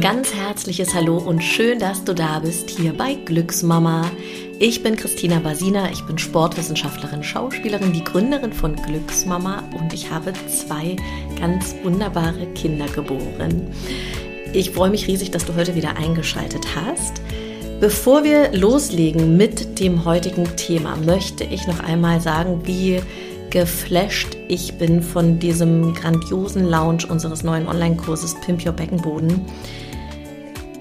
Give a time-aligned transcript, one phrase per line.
[0.00, 4.10] Ganz herzliches Hallo und schön, dass du da bist hier bei Glücksmama.
[4.58, 10.32] Ich bin Christina Basina, ich bin Sportwissenschaftlerin, Schauspielerin, die Gründerin von Glücksmama und ich habe
[10.48, 10.96] zwei
[11.38, 13.74] ganz wunderbare Kinder geboren.
[14.54, 17.20] Ich freue mich riesig, dass du heute wieder eingeschaltet hast.
[17.78, 23.00] Bevor wir loslegen mit dem heutigen Thema, möchte ich noch einmal sagen, wie
[23.50, 29.44] geflasht ich bin von diesem grandiosen Launch unseres neuen Online-Kurses Pimp Your Beckenboden.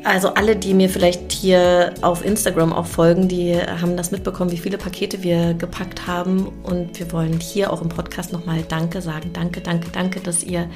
[0.04, 4.58] Also alle, die mir vielleicht hier auf Instagram auch folgen, die haben das mitbekommen, wie
[4.58, 6.48] viele Pakete wir gepackt haben.
[6.64, 9.32] Und wir wollen hier auch im Podcast nochmal Danke sagen.
[9.34, 10.70] Danke, danke, danke, dass ihr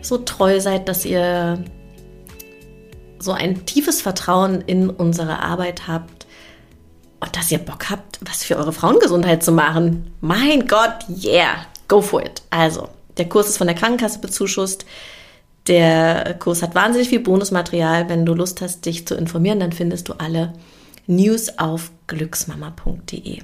[0.00, 1.62] so treu seid, dass ihr
[3.18, 6.26] so ein tiefes Vertrauen in unsere Arbeit habt
[7.20, 10.12] und dass ihr Bock habt, was für eure Frauengesundheit zu machen.
[10.20, 12.42] Mein Gott, yeah, go for it.
[12.50, 14.84] Also, der Kurs ist von der Krankenkasse bezuschusst.
[15.66, 18.08] Der Kurs hat wahnsinnig viel Bonusmaterial.
[18.08, 20.52] Wenn du Lust hast, dich zu informieren, dann findest du alle
[21.06, 23.40] News auf glücksmama.de.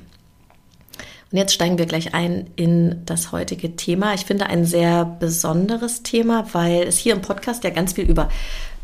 [1.32, 4.14] Und jetzt steigen wir gleich ein in das heutige Thema.
[4.14, 8.28] Ich finde ein sehr besonderes Thema, weil es hier im Podcast ja ganz viel über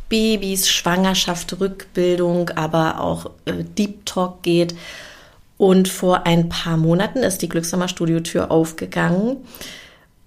[0.08, 4.76] Babys, Schwangerschaft, Rückbildung, aber auch äh, Deep Talk geht.
[5.58, 9.38] Und vor ein paar Monaten ist die Glücksamer Studiotür aufgegangen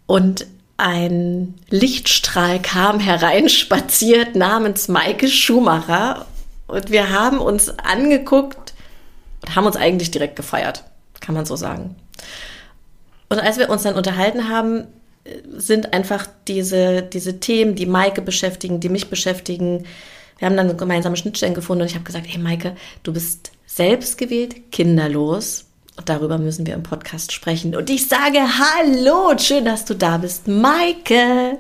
[0.06, 0.48] und
[0.80, 6.26] ein Lichtstrahl kam hereinspaziert namens Maike Schumacher.
[6.68, 8.74] Und wir haben uns angeguckt
[9.42, 10.84] und haben uns eigentlich direkt gefeiert,
[11.20, 11.96] kann man so sagen.
[13.30, 14.88] Und als wir uns dann unterhalten haben,
[15.56, 19.86] sind einfach diese, diese Themen, die Maike beschäftigen, die mich beschäftigen.
[20.38, 24.72] Wir haben dann gemeinsame Schnittstellen gefunden und ich habe gesagt, hey Maike, du bist selbstgewählt
[24.72, 25.66] kinderlos.
[26.00, 27.76] Und darüber müssen wir im Podcast sprechen.
[27.76, 31.58] Und ich sage Hallo, schön, dass du da bist, Maike.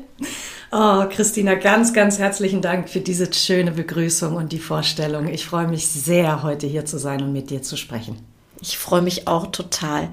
[0.72, 5.27] Oh, Christina, ganz, ganz herzlichen Dank für diese schöne Begrüßung und die Vorstellung.
[5.27, 8.16] Ich freue mich sehr, heute hier zu sein und mit dir zu sprechen.
[8.61, 10.08] Ich freue mich auch total.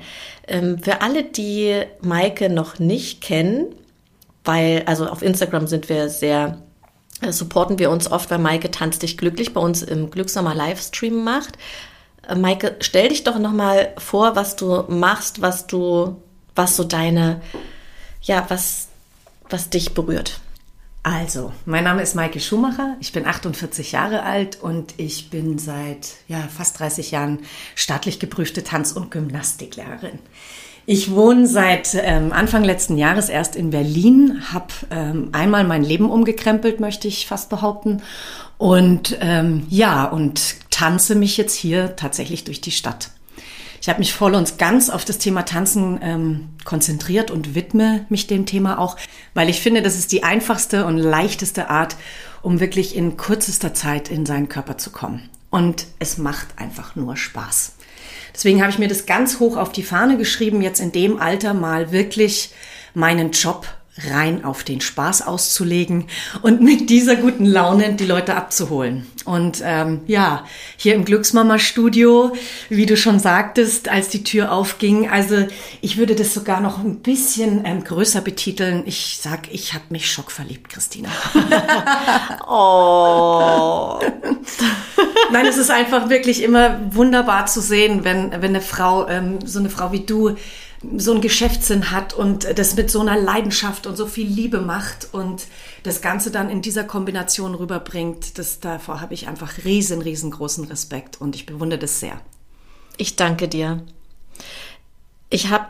[0.48, 3.66] Ähm, für alle, die Maike noch nicht kennen,
[4.42, 6.58] weil, also auf Instagram sind wir sehr,
[7.20, 11.22] äh, supporten wir uns oft, weil Maike Tanz dich glücklich bei uns im Glücksnummer Livestream
[11.22, 11.56] macht.
[12.34, 16.20] Maike, stell dich doch nochmal vor, was du machst, was du,
[16.54, 17.40] was so deine,
[18.22, 18.88] ja, was,
[19.48, 20.40] was dich berührt.
[21.02, 26.14] Also, mein Name ist Maike Schumacher, ich bin 48 Jahre alt und ich bin seit
[26.26, 27.38] ja, fast 30 Jahren
[27.76, 30.18] staatlich geprüfte Tanz- und Gymnastiklehrerin.
[30.84, 36.10] Ich wohne seit ähm, Anfang letzten Jahres erst in Berlin, habe ähm, einmal mein Leben
[36.10, 38.02] umgekrempelt, möchte ich fast behaupten.
[38.58, 43.08] Und ähm, ja, und tanze mich jetzt hier tatsächlich durch die Stadt.
[43.80, 48.26] Ich habe mich voll und ganz auf das Thema Tanzen ähm, konzentriert und widme mich
[48.26, 48.98] dem Thema auch,
[49.32, 51.96] weil ich finde, das ist die einfachste und leichteste Art,
[52.42, 55.30] um wirklich in kürzester Zeit in seinen Körper zu kommen.
[55.48, 57.72] Und es macht einfach nur Spaß.
[58.34, 61.54] Deswegen habe ich mir das ganz hoch auf die Fahne geschrieben, jetzt in dem Alter
[61.54, 62.50] mal wirklich
[62.92, 63.66] meinen Job
[64.10, 66.08] rein auf den Spaß auszulegen
[66.42, 69.06] und mit dieser guten Laune die Leute abzuholen.
[69.24, 70.44] Und ähm, ja,
[70.76, 72.32] hier im Glücksmama-Studio,
[72.68, 75.46] wie du schon sagtest, als die Tür aufging, also
[75.80, 78.84] ich würde das sogar noch ein bisschen ähm, größer betiteln.
[78.86, 81.08] Ich sag, ich habe mich schockverliebt, Christina.
[82.48, 83.98] oh.
[85.32, 89.58] Nein, es ist einfach wirklich immer wunderbar zu sehen, wenn, wenn eine Frau, ähm, so
[89.58, 90.36] eine Frau wie du,
[90.96, 95.08] so ein Geschäftssinn hat und das mit so einer Leidenschaft und so viel Liebe macht
[95.12, 95.46] und
[95.82, 101.20] das Ganze dann in dieser Kombination rüberbringt, das, davor habe ich einfach riesen, riesengroßen Respekt
[101.20, 102.20] und ich bewundere das sehr.
[102.98, 103.82] Ich danke dir.
[105.30, 105.66] Ich habe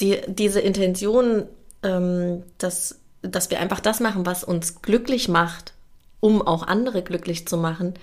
[0.00, 1.44] die, diese Intention,
[1.82, 5.74] ähm, dass, dass wir einfach das machen, was uns glücklich macht,
[6.20, 7.94] um auch andere glücklich zu machen.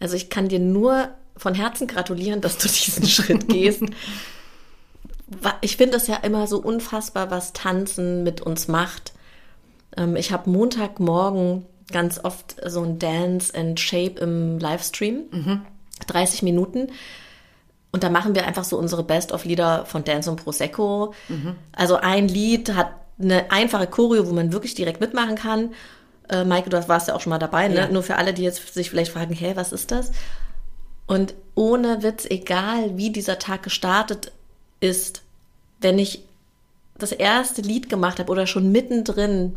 [0.00, 3.82] Also ich kann dir nur von Herzen gratulieren, dass du diesen Schritt gehst
[5.60, 9.12] ich finde es ja immer so unfassbar, was Tanzen mit uns macht.
[9.96, 15.62] Ähm, ich habe Montagmorgen ganz oft so ein Dance and Shape im Livestream, mhm.
[16.06, 16.88] 30 Minuten.
[17.92, 21.14] Und da machen wir einfach so unsere Best-of-Lieder von Dance und Prosecco.
[21.28, 21.56] Mhm.
[21.72, 25.72] Also ein Lied hat eine einfache Choreo, wo man wirklich direkt mitmachen kann.
[26.28, 27.76] Äh, Maike, du warst ja auch schon mal dabei, ne?
[27.76, 27.88] Ja.
[27.88, 30.10] Nur für alle, die jetzt sich vielleicht fragen, hä, was ist das?
[31.06, 34.32] Und ohne Witz, egal wie dieser Tag gestartet
[34.80, 35.22] ist,
[35.80, 36.24] wenn ich
[36.98, 39.56] das erste Lied gemacht habe oder schon mittendrin,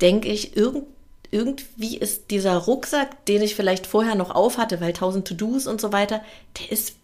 [0.00, 0.84] denke ich, irgend,
[1.30, 5.80] irgendwie ist dieser Rucksack, den ich vielleicht vorher noch auf hatte, weil tausend To-Dos und
[5.80, 6.22] so weiter,
[6.58, 6.94] der ist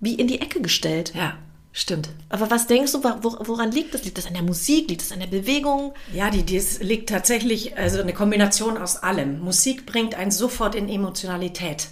[0.00, 1.12] wie in die Ecke gestellt.
[1.14, 1.36] Ja.
[1.72, 2.08] Stimmt.
[2.28, 4.04] Aber was denkst du, woran liegt das?
[4.04, 4.88] Liegt das an der Musik?
[4.88, 5.94] Liegt das an der Bewegung?
[6.12, 9.40] Ja, die, das liegt tatsächlich, also eine Kombination aus allem.
[9.40, 11.88] Musik bringt einen sofort in Emotionalität.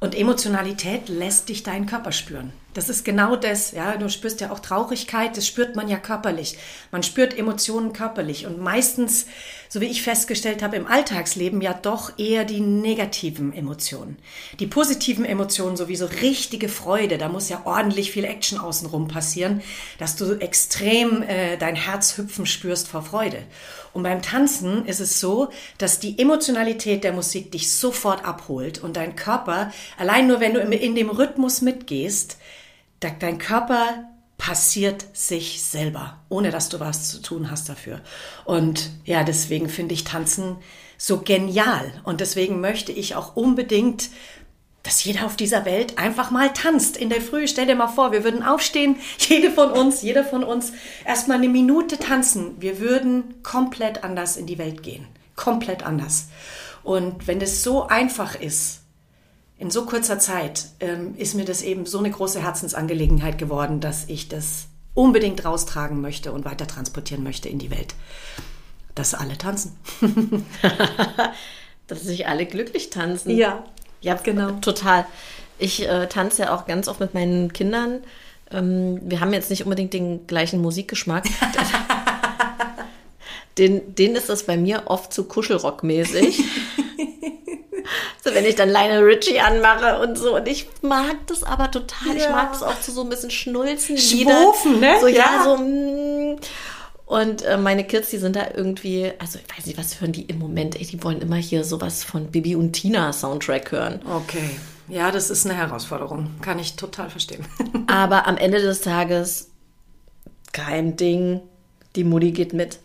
[0.00, 2.52] Und Emotionalität lässt dich deinen Körper spüren.
[2.74, 3.96] Das ist genau das, ja.
[3.96, 6.56] Du spürst ja auch Traurigkeit, das spürt man ja körperlich.
[6.90, 9.26] Man spürt Emotionen körperlich und meistens,
[9.68, 14.16] so wie ich festgestellt habe, im Alltagsleben ja doch eher die negativen Emotionen.
[14.58, 19.60] Die positiven Emotionen, sowieso richtige Freude, da muss ja ordentlich viel Action außenrum passieren,
[19.98, 23.42] dass du extrem äh, dein Herz hüpfen spürst vor Freude.
[23.92, 28.96] Und beim Tanzen ist es so, dass die Emotionalität der Musik dich sofort abholt und
[28.96, 32.38] dein Körper, allein nur wenn du in dem Rhythmus mitgehst,
[33.10, 34.08] dein Körper
[34.38, 38.00] passiert sich selber, ohne dass du was zu tun hast dafür.
[38.44, 40.56] Und ja, deswegen finde ich Tanzen
[40.98, 41.92] so genial.
[42.04, 44.10] Und deswegen möchte ich auch unbedingt
[44.82, 47.46] dass jeder auf dieser Welt einfach mal tanzt in der Früh.
[47.46, 50.72] Stell dir mal vor, wir würden aufstehen, jede von uns, jeder von uns
[51.04, 52.60] erstmal eine Minute tanzen.
[52.60, 55.06] Wir würden komplett anders in die Welt gehen.
[55.36, 56.28] Komplett anders.
[56.82, 58.81] Und wenn es so einfach ist,
[59.62, 64.08] in so kurzer Zeit, ähm, ist mir das eben so eine große Herzensangelegenheit geworden, dass
[64.08, 67.94] ich das unbedingt raustragen möchte und weiter transportieren möchte in die Welt.
[68.96, 69.76] Dass alle tanzen.
[71.86, 73.36] dass sich alle glücklich tanzen.
[73.36, 73.62] Ja,
[74.00, 74.50] ja, genau.
[74.60, 75.06] Total.
[75.60, 78.00] Ich äh, tanze ja auch ganz oft mit meinen Kindern.
[78.50, 81.24] Ähm, wir haben jetzt nicht unbedingt den gleichen Musikgeschmack.
[83.58, 86.42] den, denen ist das bei mir oft zu Kuschelrock-mäßig.
[88.24, 90.36] so, wenn ich dann Lionel Richie anmache und so.
[90.36, 92.08] Und ich mag das aber total.
[92.08, 92.14] Ja.
[92.14, 93.98] Ich mag das auch zu so ein bisschen Schnulzen.
[93.98, 94.96] Schwufen, ne?
[95.00, 95.56] So, ja, ja so.
[95.56, 96.36] Mm.
[97.06, 100.22] Und äh, meine Kids, die sind da irgendwie, also ich weiß nicht, was hören die
[100.22, 100.76] im Moment?
[100.76, 104.00] Ey, die wollen immer hier sowas von Bibi und Tina Soundtrack hören.
[104.08, 104.50] Okay.
[104.88, 106.30] Ja, das ist eine Herausforderung.
[106.40, 107.44] Kann ich total verstehen.
[107.86, 109.50] Aber am Ende des Tages
[110.52, 111.40] kein Ding.
[111.96, 112.78] Die Mutti geht mit.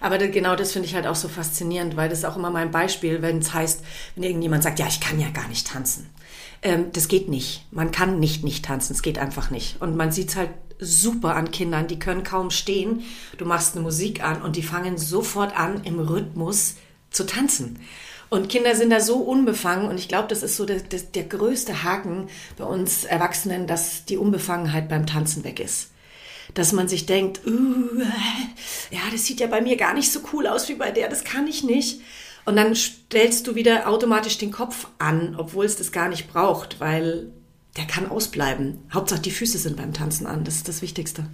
[0.00, 2.70] Aber genau das finde ich halt auch so faszinierend, weil das ist auch immer mein
[2.70, 3.82] Beispiel, wenn es heißt,
[4.14, 6.10] wenn irgendjemand sagt, ja, ich kann ja gar nicht tanzen.
[6.62, 7.66] Ähm, das geht nicht.
[7.70, 8.92] Man kann nicht nicht tanzen.
[8.92, 9.80] Es geht einfach nicht.
[9.80, 13.02] Und man sieht es halt super an Kindern, die können kaum stehen.
[13.38, 16.76] Du machst eine Musik an und die fangen sofort an, im Rhythmus
[17.10, 17.78] zu tanzen.
[18.28, 21.24] Und Kinder sind da so unbefangen und ich glaube, das ist so der, der, der,
[21.24, 25.90] größte Haken bei uns Erwachsenen, dass die Unbefangenheit beim Tanzen weg ist.
[26.54, 28.02] Dass man sich denkt, uh,
[28.90, 31.24] ja, das sieht ja bei mir gar nicht so cool aus wie bei der, das
[31.24, 32.00] kann ich nicht.
[32.44, 36.78] Und dann stellst du wieder automatisch den Kopf an, obwohl es das gar nicht braucht,
[36.78, 37.32] weil
[37.76, 38.78] der kann ausbleiben.
[38.92, 41.24] Hauptsache die Füße sind beim Tanzen an, das ist das Wichtigste.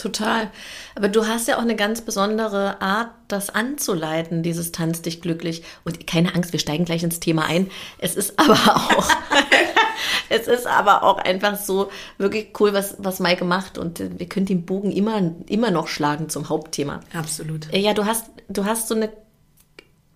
[0.00, 0.50] Total.
[0.94, 5.62] Aber du hast ja auch eine ganz besondere Art, das anzuleiten, dieses Tanz dich glücklich.
[5.84, 7.70] Und keine Angst, wir steigen gleich ins Thema ein.
[7.98, 9.08] Es ist aber auch,
[10.28, 13.78] es ist aber auch einfach so wirklich cool, was, was Maike macht.
[13.78, 17.00] Und wir können den Bogen immer, immer noch schlagen zum Hauptthema.
[17.12, 17.72] Absolut.
[17.72, 19.10] Ja, du hast, du hast so eine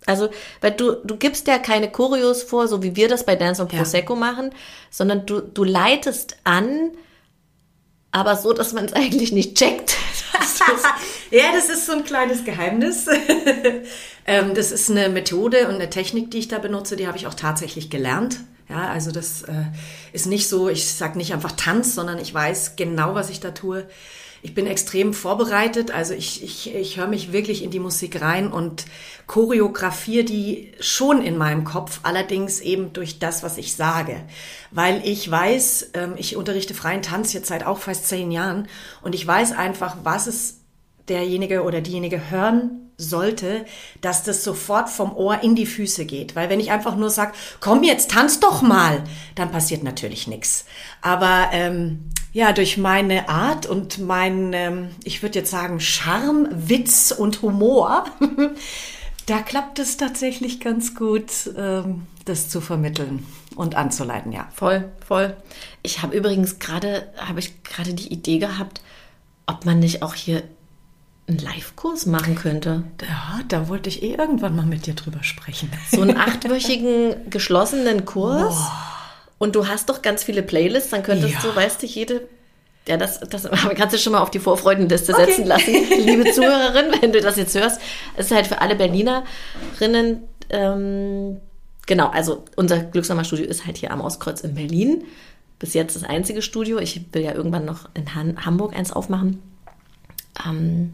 [0.07, 0.29] also,
[0.61, 3.71] weil du, du gibst ja keine Choreos vor, so wie wir das bei Dance und
[3.71, 4.21] Prosecco ja.
[4.21, 4.51] machen,
[4.91, 6.91] sondern du, du leitest an,
[8.11, 9.97] aber so, dass man es eigentlich nicht checkt.
[11.31, 13.07] ja, das ist so ein kleines Geheimnis.
[14.27, 17.27] Ähm, das ist eine Methode und eine Technik, die ich da benutze, die habe ich
[17.27, 18.39] auch tatsächlich gelernt.
[18.69, 19.65] Ja, also das äh,
[20.13, 23.51] ist nicht so, ich sage nicht einfach Tanz, sondern ich weiß genau, was ich da
[23.51, 23.87] tue.
[24.41, 28.53] Ich bin extrem vorbereitet, also ich, ich, ich höre mich wirklich in die Musik rein
[28.53, 28.85] und
[29.27, 34.23] choreografiere die schon in meinem Kopf, allerdings eben durch das, was ich sage.
[34.71, 38.69] Weil ich weiß, ähm, ich unterrichte freien Tanz jetzt seit auch fast zehn Jahren
[39.01, 40.61] und ich weiß einfach, was es
[41.09, 43.65] derjenige oder diejenige hören sollte,
[44.01, 46.37] dass das sofort vom Ohr in die Füße geht.
[46.37, 49.03] Weil wenn ich einfach nur sage, komm jetzt, tanz doch mal,
[49.35, 50.65] dann passiert natürlich nichts.
[51.03, 57.13] Aber ähm, ja, durch meine Art und mein, ähm, ich würde jetzt sagen, Charme, Witz
[57.13, 58.07] und Humor,
[59.27, 64.49] da klappt es tatsächlich ganz gut, ähm, das zu vermitteln und anzuleiten, ja.
[64.55, 65.37] Voll, voll.
[65.83, 68.83] Ich habe übrigens gerade, habe ich gerade die Idee gehabt,
[69.47, 70.43] ob man nicht auch hier
[71.27, 72.85] einen Live-Kurs machen könnte.
[73.01, 75.71] Ja, da wollte ich eh irgendwann mal mit dir drüber sprechen.
[75.91, 78.55] So einen achtwöchigen geschlossenen Kurs.
[78.55, 78.91] Boah.
[79.39, 81.41] Und du hast doch ganz viele Playlists, dann könntest ja.
[81.43, 82.29] du, weißt du, jede
[82.87, 85.27] ja, das, das kannst du schon mal auf die Vorfreudenliste okay.
[85.27, 87.81] setzen lassen, liebe Zuhörerin, wenn du das jetzt hörst.
[88.17, 91.41] Es ist halt für alle Berlinerinnen, ähm,
[91.87, 95.05] genau, also unser Glücksnummer-Studio ist halt hier am Ostkreuz in Berlin.
[95.59, 96.79] Bis jetzt das einzige Studio.
[96.79, 99.41] Ich will ja irgendwann noch in Han Hamburg eins aufmachen.
[100.45, 100.93] Ähm,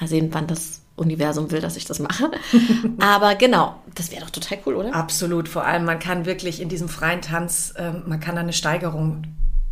[0.00, 2.30] Mal sehen, wann das Universum will, dass ich das mache.
[2.98, 4.94] Aber genau, das wäre doch total cool, oder?
[4.94, 5.48] Absolut.
[5.48, 9.24] Vor allem, man kann wirklich in diesem freien Tanz, äh, man kann da eine Steigerung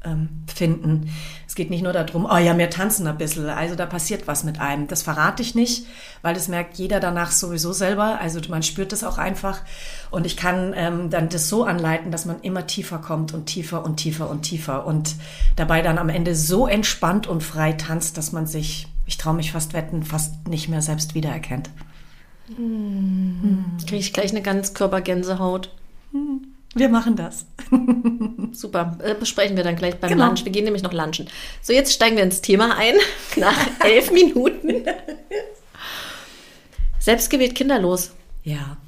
[0.05, 1.11] ähm, finden.
[1.47, 4.43] Es geht nicht nur darum, oh ja, wir tanzen ein bisschen, also da passiert was
[4.45, 4.89] mit einem.
[4.89, 5.87] Das verrate ich nicht,
[6.23, 8.19] weil das merkt jeder danach sowieso selber.
[8.21, 9.61] Also man spürt das auch einfach.
[10.11, 13.85] Und ich kann ähm, dann das so anleiten, dass man immer tiefer kommt und tiefer
[13.85, 15.17] und tiefer und tiefer und
[15.57, 19.53] dabei dann am Ende so entspannt und frei tanzt, dass man sich, ich traue mich
[19.53, 21.69] fast wetten, fast nicht mehr selbst wiedererkennt.
[22.57, 23.77] Hm.
[23.87, 25.71] Kriege ich gleich eine ganz Körpergänsehaut.
[26.13, 26.47] Hm.
[26.75, 27.45] Wir machen das.
[28.53, 28.97] Super.
[29.05, 30.29] Äh, besprechen wir dann gleich beim genau.
[30.29, 30.47] Lunch.
[30.47, 31.29] Wir gehen nämlich noch lunchen.
[31.61, 32.95] So, jetzt steigen wir ins Thema ein.
[33.37, 33.55] Nach
[33.85, 34.83] elf Minuten.
[36.99, 38.13] Selbstgewählt kinderlos.
[38.45, 38.79] Ja.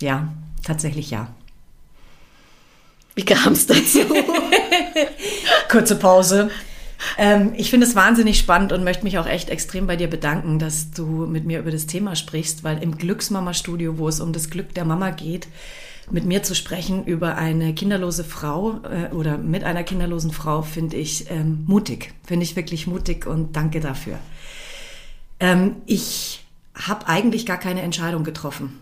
[0.00, 0.28] Ja,
[0.64, 1.34] tatsächlich ja.
[3.16, 3.98] Wie kam es dazu?
[5.68, 6.50] Kurze Pause.
[7.18, 10.58] Ähm, ich finde es wahnsinnig spannend und möchte mich auch echt extrem bei dir bedanken,
[10.58, 14.50] dass du mit mir über das Thema sprichst, weil im Glücksmama-Studio, wo es um das
[14.50, 15.48] Glück der Mama geht,
[16.10, 20.96] mit mir zu sprechen über eine kinderlose Frau äh, oder mit einer kinderlosen Frau finde
[20.96, 24.18] ich ähm, mutig, finde ich wirklich mutig und danke dafür.
[25.40, 26.44] Ähm, ich
[26.74, 28.78] habe eigentlich gar keine Entscheidung getroffen.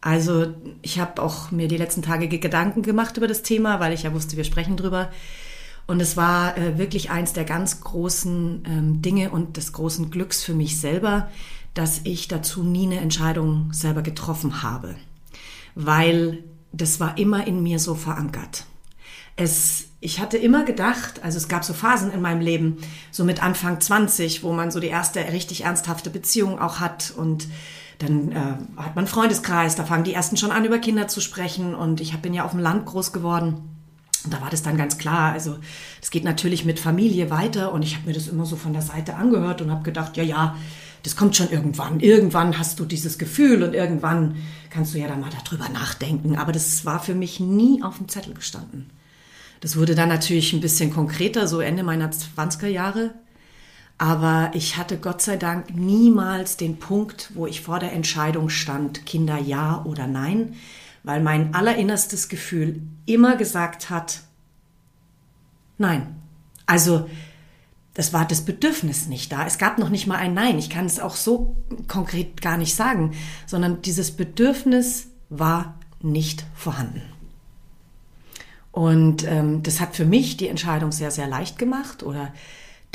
[0.00, 4.02] Also ich habe auch mir die letzten Tage Gedanken gemacht über das Thema, weil ich
[4.02, 5.10] ja wusste, wir sprechen drüber.
[5.86, 10.42] Und es war äh, wirklich eins der ganz großen ähm, Dinge und des großen Glücks
[10.42, 11.30] für mich selber,
[11.74, 14.96] dass ich dazu nie eine Entscheidung selber getroffen habe.
[15.74, 18.64] Weil das war immer in mir so verankert.
[19.36, 22.78] Es, ich hatte immer gedacht, also es gab so Phasen in meinem Leben,
[23.10, 27.46] so mit Anfang 20, wo man so die erste richtig ernsthafte Beziehung auch hat und
[27.98, 31.74] dann äh, hat man Freundeskreis, da fangen die ersten schon an, über Kinder zu sprechen
[31.74, 33.75] und ich bin ja auf dem Land groß geworden.
[34.24, 35.58] Und da war das dann ganz klar, also
[36.02, 38.82] es geht natürlich mit Familie weiter und ich habe mir das immer so von der
[38.82, 40.56] Seite angehört und habe gedacht, ja, ja,
[41.02, 42.00] das kommt schon irgendwann.
[42.00, 44.36] Irgendwann hast du dieses Gefühl und irgendwann
[44.70, 46.36] kannst du ja dann mal darüber nachdenken.
[46.36, 48.90] Aber das war für mich nie auf dem Zettel gestanden.
[49.60, 53.14] Das wurde dann natürlich ein bisschen konkreter, so Ende meiner 20er Jahre.
[53.98, 59.06] Aber ich hatte Gott sei Dank niemals den Punkt, wo ich vor der Entscheidung stand,
[59.06, 60.54] Kinder ja oder nein,
[61.06, 64.22] weil mein allerinnerstes Gefühl immer gesagt hat,
[65.78, 66.16] nein.
[66.66, 67.08] Also
[67.94, 69.46] das war das Bedürfnis nicht da.
[69.46, 70.58] Es gab noch nicht mal ein Nein.
[70.58, 73.12] Ich kann es auch so konkret gar nicht sagen,
[73.46, 77.02] sondern dieses Bedürfnis war nicht vorhanden.
[78.72, 82.34] Und ähm, das hat für mich die Entscheidung sehr, sehr leicht gemacht oder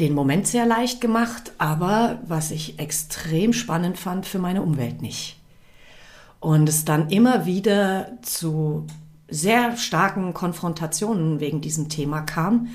[0.02, 5.41] den Moment sehr leicht gemacht, aber was ich extrem spannend fand für meine Umwelt nicht.
[6.42, 8.86] Und es dann immer wieder zu
[9.30, 12.68] sehr starken Konfrontationen wegen diesem Thema kam,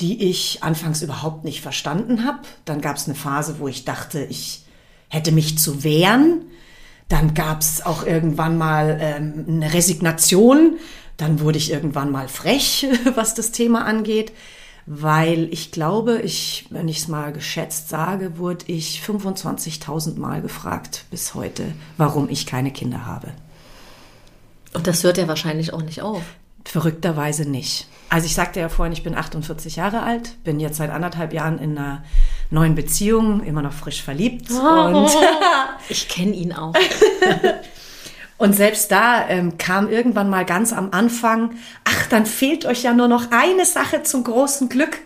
[0.00, 2.40] die ich anfangs überhaupt nicht verstanden habe.
[2.66, 4.64] Dann gab es eine Phase, wo ich dachte, ich
[5.08, 6.42] hätte mich zu wehren.
[7.08, 10.76] Dann gab es auch irgendwann mal ähm, eine Resignation.
[11.16, 14.32] Dann wurde ich irgendwann mal frech, was das Thema angeht,
[14.86, 21.04] weil ich glaube, ich, wenn ich es mal geschätzt sage, wurde ich 25.000 Mal gefragt
[21.10, 23.28] bis heute, warum ich keine Kinder habe.
[24.74, 26.22] Und das hört ja wahrscheinlich auch nicht auf.
[26.64, 27.86] Verrückterweise nicht.
[28.08, 31.58] Also ich sagte ja vorhin, ich bin 48 Jahre alt, bin jetzt seit anderthalb Jahren
[31.58, 32.04] in einer
[32.50, 34.50] neuen Beziehung, immer noch frisch verliebt.
[34.50, 35.10] Oh, und
[35.88, 36.74] ich kenne ihn auch.
[38.36, 42.92] und selbst da ähm, kam irgendwann mal ganz am Anfang, ach, dann fehlt euch ja
[42.92, 45.00] nur noch eine Sache zum großen Glück.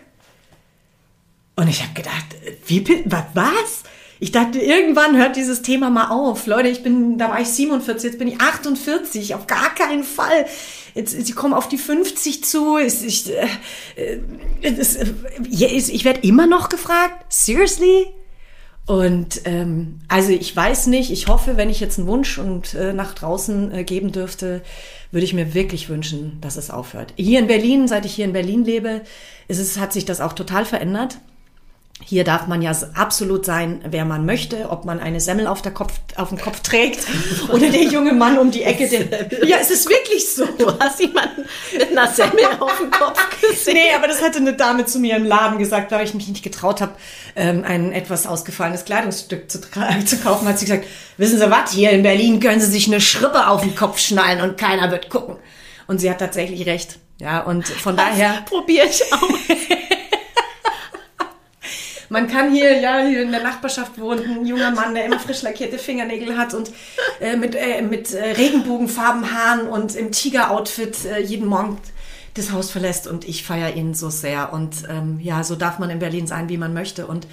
[1.55, 2.25] Und ich habe gedacht,
[2.65, 3.83] wie, was?
[4.21, 6.45] Ich dachte, irgendwann hört dieses Thema mal auf.
[6.45, 10.45] Leute, ich bin, da war ich 47, jetzt bin ich 48, auf gar keinen Fall.
[10.93, 12.77] Jetzt, sie kommen auf die 50 zu.
[12.77, 13.47] Ich, ich, äh,
[13.95, 14.19] äh,
[14.61, 17.25] ich werde immer noch gefragt.
[17.29, 18.07] Seriously?
[18.89, 22.91] Und ähm, also ich weiß nicht, ich hoffe, wenn ich jetzt einen Wunsch und äh,
[22.91, 24.63] nach draußen äh, geben dürfte,
[25.11, 27.13] würde ich mir wirklich wünschen, dass es aufhört.
[27.15, 29.01] Hier in Berlin, seit ich hier in Berlin lebe,
[29.47, 31.19] ist es, hat sich das auch total verändert.
[32.05, 35.73] Hier darf man ja absolut sein, wer man möchte, ob man eine Semmel auf, der
[35.73, 37.05] Kopf, auf dem Kopf trägt
[37.49, 38.87] oder der junge Mann um die Ecke.
[38.87, 40.45] Der, ja, es ist wirklich so.
[40.45, 43.73] Du hast jemanden mit einer Semmel auf dem Kopf gesehen.
[43.73, 46.41] Nee, aber das hatte eine Dame zu mir im Laden gesagt, weil ich mich nicht
[46.41, 46.93] getraut habe,
[47.35, 49.59] ähm, ein etwas ausgefallenes Kleidungsstück zu,
[50.05, 50.47] zu kaufen.
[50.47, 50.87] Hat sie gesagt,
[51.17, 54.41] wissen Sie was, hier in Berlin können Sie sich eine Schrippe auf den Kopf schnallen
[54.41, 55.35] und keiner wird gucken.
[55.87, 56.99] Und sie hat tatsächlich recht.
[57.19, 58.41] Ja, und von das daher...
[58.47, 59.29] Probiere ich auch.
[62.09, 65.43] Man kann hier, ja, hier in der Nachbarschaft wohnt ein junger Mann, der immer frisch
[65.43, 66.71] lackierte Fingernägel hat und
[67.19, 71.77] äh, mit, äh, mit äh, Regenbogenfarben Haaren und im Tiger-Outfit äh, jeden Morgen
[72.33, 74.53] das Haus verlässt und ich feiere ihn so sehr.
[74.53, 77.05] Und ähm, ja, so darf man in Berlin sein, wie man möchte.
[77.05, 77.27] Und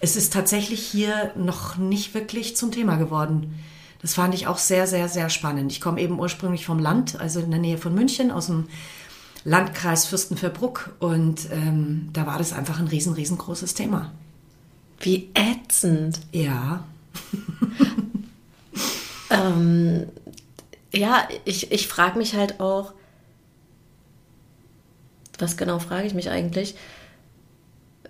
[0.00, 3.62] es ist tatsächlich hier noch nicht wirklich zum Thema geworden.
[4.02, 5.72] Das fand ich auch sehr, sehr, sehr spannend.
[5.72, 8.68] Ich komme eben ursprünglich vom Land, also in der Nähe von München, aus dem
[9.46, 14.12] Landkreis Fürstenfeldbruck und ähm, da war das einfach ein riesen, riesengroßes Thema.
[14.98, 16.18] Wie ätzend.
[16.32, 16.84] Ja.
[19.30, 20.08] ähm,
[20.92, 22.92] ja, ich, ich frage mich halt auch,
[25.38, 26.74] was genau frage ich mich eigentlich?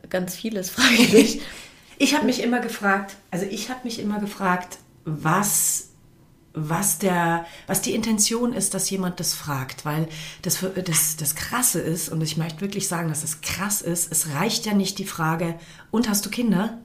[0.09, 1.41] Ganz vieles frage ich mich.
[1.99, 5.91] Ich habe mich immer gefragt, also ich habe mich immer gefragt, was,
[6.57, 9.85] was, der, was die Intention ist, dass jemand das fragt.
[9.85, 10.09] Weil
[10.43, 14.11] das, das, das Krasse ist, und ich möchte wirklich sagen, dass es das krass ist,
[14.11, 15.55] es reicht ja nicht die Frage,
[15.91, 16.79] und hast du Kinder?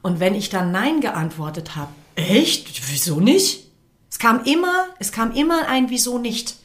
[0.00, 2.90] Und wenn ich dann Nein geantwortet habe, echt?
[2.90, 3.70] Wieso nicht?
[4.10, 6.56] Es kam immer, es kam immer ein Wieso nicht.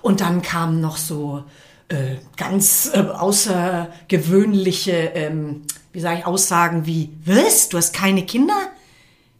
[0.00, 1.44] Und dann kamen noch so
[1.88, 5.62] äh, ganz äh, außergewöhnliche ähm,
[5.92, 8.56] wie sage ich, Aussagen wie, was, du hast keine Kinder?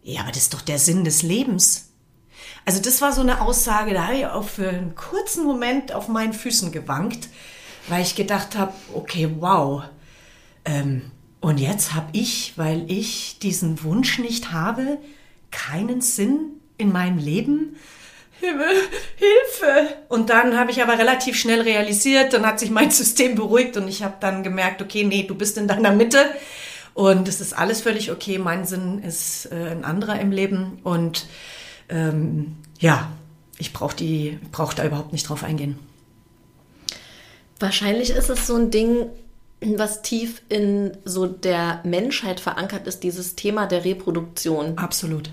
[0.03, 1.92] Ja, aber das ist doch der Sinn des Lebens.
[2.65, 6.09] Also das war so eine Aussage, da habe ich auch für einen kurzen Moment auf
[6.09, 7.29] meinen Füßen gewankt,
[7.89, 9.83] weil ich gedacht habe, okay, wow.
[10.65, 14.99] Ähm, und jetzt habe ich, weil ich diesen Wunsch nicht habe,
[15.51, 17.77] keinen Sinn in meinem Leben
[18.43, 19.95] Hilfe!
[20.09, 23.89] Und dann habe ich aber relativ schnell realisiert, dann hat sich mein System beruhigt und
[23.89, 26.25] ich habe dann gemerkt, okay, nee, du bist in deiner Mitte
[26.95, 28.39] und es ist alles völlig okay.
[28.39, 31.27] Mein Sinn ist äh, ein anderer im Leben und
[31.93, 33.11] ähm, ja,
[33.59, 35.79] ich brauche die, brauche da überhaupt nicht drauf eingehen.
[37.61, 39.07] Wahrscheinlich ist es so ein Ding,
[39.61, 44.77] was tief in so der Menschheit verankert ist, dieses Thema der Reproduktion.
[44.79, 45.31] Absolut.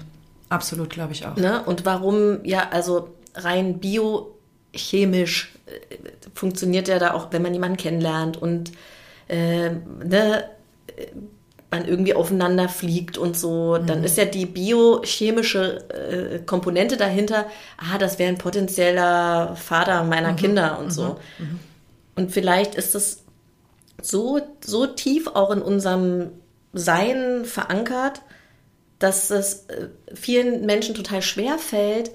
[0.49, 1.35] Absolut, glaube ich auch.
[1.35, 1.63] Ne?
[1.63, 5.95] Und warum, ja, also rein biochemisch äh,
[6.33, 8.71] funktioniert ja da auch, wenn man jemanden kennenlernt und
[9.27, 9.71] äh,
[10.03, 10.43] ne,
[11.71, 13.85] man irgendwie aufeinander fliegt und so, mhm.
[13.85, 17.45] dann ist ja die biochemische äh, Komponente dahinter,
[17.77, 20.35] ah, das wäre ein potenzieller Vater meiner mhm.
[20.37, 20.91] Kinder und mhm.
[20.91, 21.19] so.
[21.37, 21.59] Mhm.
[22.15, 23.23] Und vielleicht ist es
[24.01, 26.31] so, so tief auch in unserem
[26.73, 28.21] Sein verankert,
[28.97, 32.11] dass es äh, vielen Menschen total schwer fällt,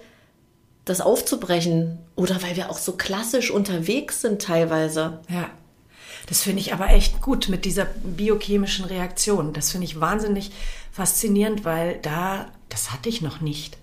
[0.84, 1.98] das aufzubrechen.
[2.16, 5.20] Oder weil wir auch so klassisch unterwegs sind teilweise.
[5.28, 5.50] Ja.
[6.26, 9.52] Das finde ich aber echt gut mit dieser biochemischen Reaktion.
[9.52, 10.50] Das finde ich wahnsinnig
[10.90, 13.76] faszinierend, weil da, das hatte ich noch nicht.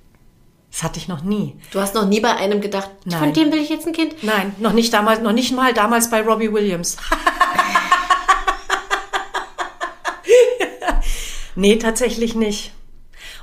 [0.72, 1.56] Das hatte ich noch nie.
[1.72, 3.20] Du hast noch nie bei einem gedacht, Nein.
[3.20, 4.24] von dem will ich jetzt ein Kind?
[4.24, 6.98] Nein, noch nicht damals, noch nicht mal damals bei Robbie Williams.
[11.56, 12.72] nee, tatsächlich nicht.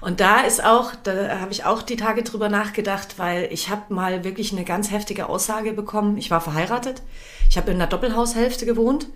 [0.00, 3.92] Und da ist auch, da habe ich auch die Tage drüber nachgedacht, weil ich habe
[3.92, 6.18] mal wirklich eine ganz heftige Aussage bekommen.
[6.18, 7.02] Ich war verheiratet.
[7.50, 9.08] Ich habe in einer Doppelhaushälfte gewohnt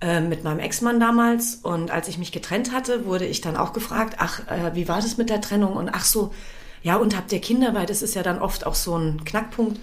[0.00, 1.56] äh, mit meinem Ex-Mann damals.
[1.56, 5.00] Und als ich mich getrennt hatte, wurde ich dann auch gefragt, ach, äh, wie war
[5.00, 5.74] das mit der Trennung?
[5.74, 6.32] Und ach so,
[6.82, 7.74] ja, und habt ihr Kinder?
[7.74, 9.80] Weil das ist ja dann oft auch so ein Knackpunkt.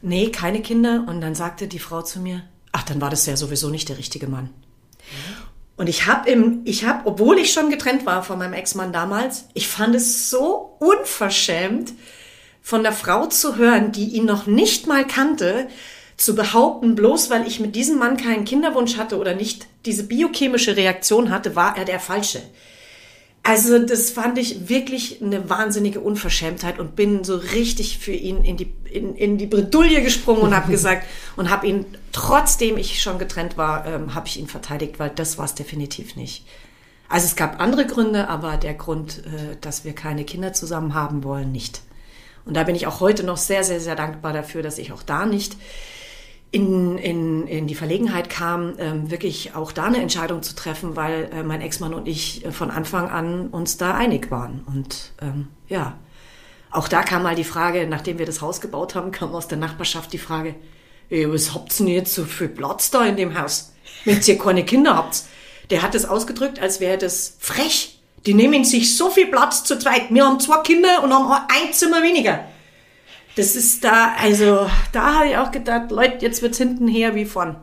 [0.00, 1.04] Nee, keine Kinder.
[1.08, 3.98] Und dann sagte die Frau zu mir, ach, dann war das ja sowieso nicht der
[3.98, 4.50] richtige Mann.
[5.76, 9.46] Und ich habe im, ich habe, obwohl ich schon getrennt war von meinem Ex-Mann damals,
[9.52, 11.92] ich fand es so unverschämt,
[12.62, 15.68] von der Frau zu hören, die ihn noch nicht mal kannte,
[16.16, 20.76] zu behaupten, bloß weil ich mit diesem Mann keinen Kinderwunsch hatte oder nicht diese biochemische
[20.76, 22.40] Reaktion hatte, war er der Falsche.
[23.48, 28.56] Also das fand ich wirklich eine wahnsinnige Unverschämtheit und bin so richtig für ihn in
[28.56, 31.06] die, in, in die Bredouille gesprungen und habe gesagt
[31.36, 35.38] und habe ihn, trotzdem ich schon getrennt war, ähm, habe ich ihn verteidigt, weil das
[35.38, 36.44] war es definitiv nicht.
[37.08, 41.22] Also es gab andere Gründe, aber der Grund, äh, dass wir keine Kinder zusammen haben
[41.22, 41.82] wollen, nicht.
[42.46, 45.04] Und da bin ich auch heute noch sehr, sehr, sehr dankbar dafür, dass ich auch
[45.04, 45.56] da nicht
[46.50, 51.28] in, in, in die Verlegenheit kam, ähm, wirklich auch da eine Entscheidung zu treffen, weil
[51.32, 54.64] äh, mein Ex-Mann und ich äh, von Anfang an uns da einig waren.
[54.66, 55.98] Und ähm, ja,
[56.70, 59.58] auch da kam mal die Frage, nachdem wir das Haus gebaut haben, kam aus der
[59.58, 60.54] Nachbarschaft die Frage,
[61.10, 63.72] ey, was ihr jetzt so viel Platz da in dem Haus,
[64.04, 65.22] wenn ihr keine Kinder habt?
[65.70, 68.00] Der hat es ausgedrückt, als wäre das frech.
[68.24, 70.10] Die nehmen sich so viel Platz zu zweit.
[70.10, 72.44] Wir haben zwei Kinder und haben ein Zimmer weniger.
[73.36, 77.14] Das ist da, also da habe ich auch gedacht, Leute, jetzt wird es hinten her
[77.14, 77.56] wie vorn.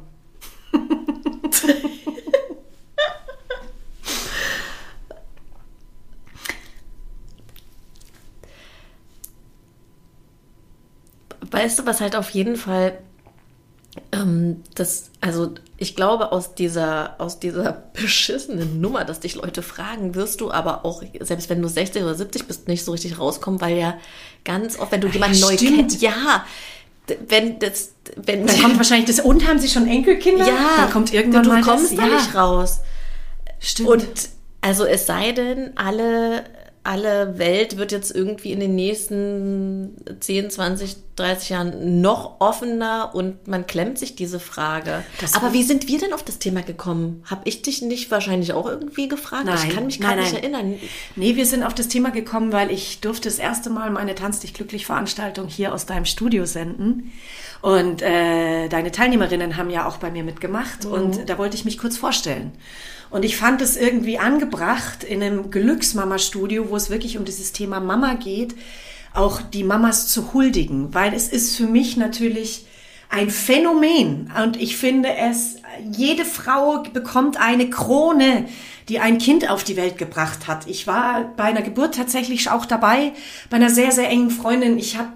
[11.53, 12.99] weißt du, was halt auf jeden Fall
[14.13, 20.15] ähm, das, also ich glaube, aus dieser, aus dieser beschissenen Nummer, dass dich Leute fragen,
[20.15, 23.59] wirst du aber auch, selbst wenn du 60 oder 70 bist, nicht so richtig rauskommen,
[23.59, 23.97] weil ja
[24.45, 26.45] ganz oft, wenn du jemanden ja, neu kennst, ja,
[27.27, 28.47] wenn das, wenn.
[28.47, 30.47] Dann kommt wahrscheinlich das, und haben sie schon Enkelkinder?
[30.47, 30.77] Ja.
[30.77, 32.15] Dann kommt irgendwann du, du mal kommst das, da ja.
[32.15, 32.79] nicht raus.
[33.59, 33.89] Stimmt.
[33.89, 34.07] Und,
[34.61, 36.45] also es sei denn, alle
[36.83, 43.47] alle Welt wird jetzt irgendwie in den nächsten 10, 20, 30 Jahren noch offener und
[43.47, 45.03] man klemmt sich diese Frage.
[45.21, 47.23] Das Aber wie sind wir denn auf das Thema gekommen?
[47.25, 49.45] Habe ich dich nicht wahrscheinlich auch irgendwie gefragt?
[49.45, 50.75] Nein, ich kann mich gar nicht erinnern.
[51.15, 54.41] Nee, wir sind auf das Thema gekommen, weil ich durfte das erste Mal meine Tanz
[54.41, 57.13] dich glücklich Veranstaltung hier aus deinem Studio senden.
[57.61, 60.91] Und äh, deine Teilnehmerinnen haben ja auch bei mir mitgemacht mhm.
[60.91, 62.51] und da wollte ich mich kurz vorstellen.
[63.13, 67.79] Und ich fand es irgendwie angebracht in einem Glücksmama-Studio, wo es wirklich um dieses Thema
[67.79, 68.55] Mama geht,
[69.13, 72.65] auch die Mamas zu huldigen, weil es ist für mich natürlich
[73.09, 75.57] ein Phänomen und ich finde es,
[75.91, 78.47] jede Frau bekommt eine Krone,
[78.89, 80.65] die ein Kind auf die Welt gebracht hat.
[80.65, 83.11] Ich war bei einer Geburt tatsächlich auch dabei,
[83.51, 84.79] bei einer sehr, sehr engen Freundin.
[84.79, 85.09] Ich habe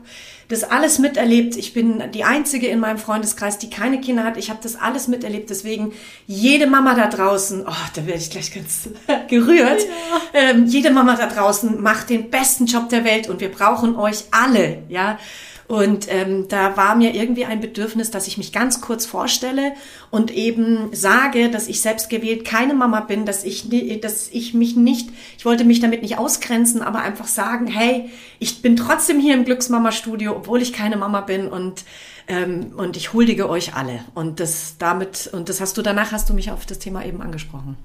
[0.48, 1.58] das alles miterlebt.
[1.58, 4.38] Ich bin die Einzige in meinem Freundeskreis, die keine Kinder hat.
[4.38, 5.50] Ich habe das alles miterlebt.
[5.50, 5.94] Deswegen
[6.26, 8.90] jede Mama da draußen, oh, da werde ich gleich ganz
[9.30, 9.82] gerührt.
[9.84, 10.42] Ja.
[10.42, 14.26] Ähm, jede Mama da draußen macht den besten Job der Welt und wir brauchen euch
[14.32, 15.20] alle, ja.
[15.68, 19.74] Und ähm, da war mir irgendwie ein Bedürfnis, dass ich mich ganz kurz vorstelle
[20.12, 23.70] und eben sage, dass ich selbst gewählt keine Mama bin, dass ich,
[24.02, 28.62] dass ich mich nicht, ich wollte mich damit nicht ausgrenzen, aber einfach sagen, hey, ich
[28.62, 31.84] bin trotzdem hier im Glücksmama-Studio, obwohl ich keine Mama bin und
[32.30, 34.00] ähm, und ich huldige euch alle.
[34.14, 37.22] Und das damit und das hast du danach hast du mich auf das Thema eben
[37.22, 37.78] angesprochen.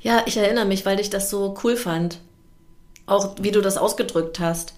[0.00, 2.20] Ja, ich erinnere mich, weil ich das so cool fand.
[3.06, 4.74] Auch wie du das ausgedrückt hast.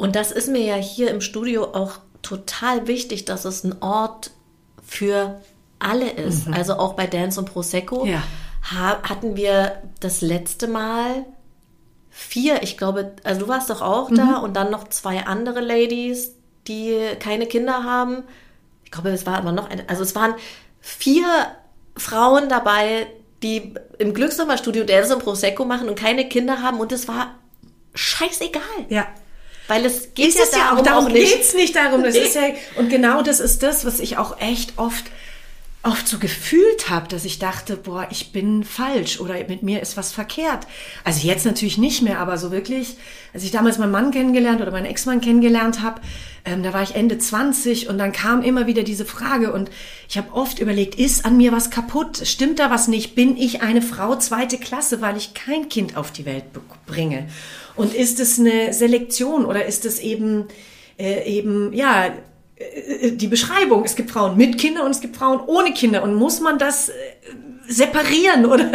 [0.00, 4.30] Und das ist mir ja hier im Studio auch total wichtig, dass es ein Ort
[4.82, 5.40] für
[5.78, 6.46] alle ist.
[6.46, 6.54] Mhm.
[6.54, 8.22] Also auch bei Dance und Prosecco ja.
[8.62, 11.26] hatten wir das letzte Mal
[12.08, 14.14] vier, ich glaube, also du warst doch auch mhm.
[14.16, 16.32] da und dann noch zwei andere Ladies,
[16.66, 18.24] die keine Kinder haben.
[18.84, 20.34] Ich glaube, es war aber noch eine, also es waren
[20.80, 21.26] vier
[21.96, 23.06] Frauen dabei,
[23.42, 27.34] die im Glücksnummerstudio Dance und Prosecco machen und keine Kinder haben und es war
[27.94, 28.62] scheißegal.
[28.88, 29.06] Ja.
[29.70, 32.02] Weil es geht ist ja, es darum, ja auch darum geht es nicht darum.
[32.02, 32.22] Das nee.
[32.22, 32.42] ist ja,
[32.76, 35.04] und genau das ist das, was ich auch echt oft
[35.82, 39.96] oft so gefühlt habe, dass ich dachte, boah, ich bin falsch oder mit mir ist
[39.96, 40.66] was verkehrt.
[41.04, 42.96] Also jetzt natürlich nicht mehr, aber so wirklich,
[43.32, 46.02] als ich damals meinen Mann kennengelernt oder meinen Ex-Mann kennengelernt habe,
[46.44, 49.70] ähm, da war ich Ende 20 und dann kam immer wieder diese Frage und
[50.06, 52.20] ich habe oft überlegt, ist an mir was kaputt?
[52.24, 53.14] Stimmt da was nicht?
[53.14, 56.44] Bin ich eine Frau zweite Klasse, weil ich kein Kind auf die Welt
[56.86, 57.28] bringe?
[57.80, 60.48] Und ist es eine Selektion oder ist es eben,
[60.98, 62.12] äh, eben, ja,
[62.56, 66.14] äh, die Beschreibung, es gibt Frauen mit Kindern und es gibt Frauen ohne Kinder und
[66.14, 66.92] muss man das äh,
[67.66, 68.70] separieren oder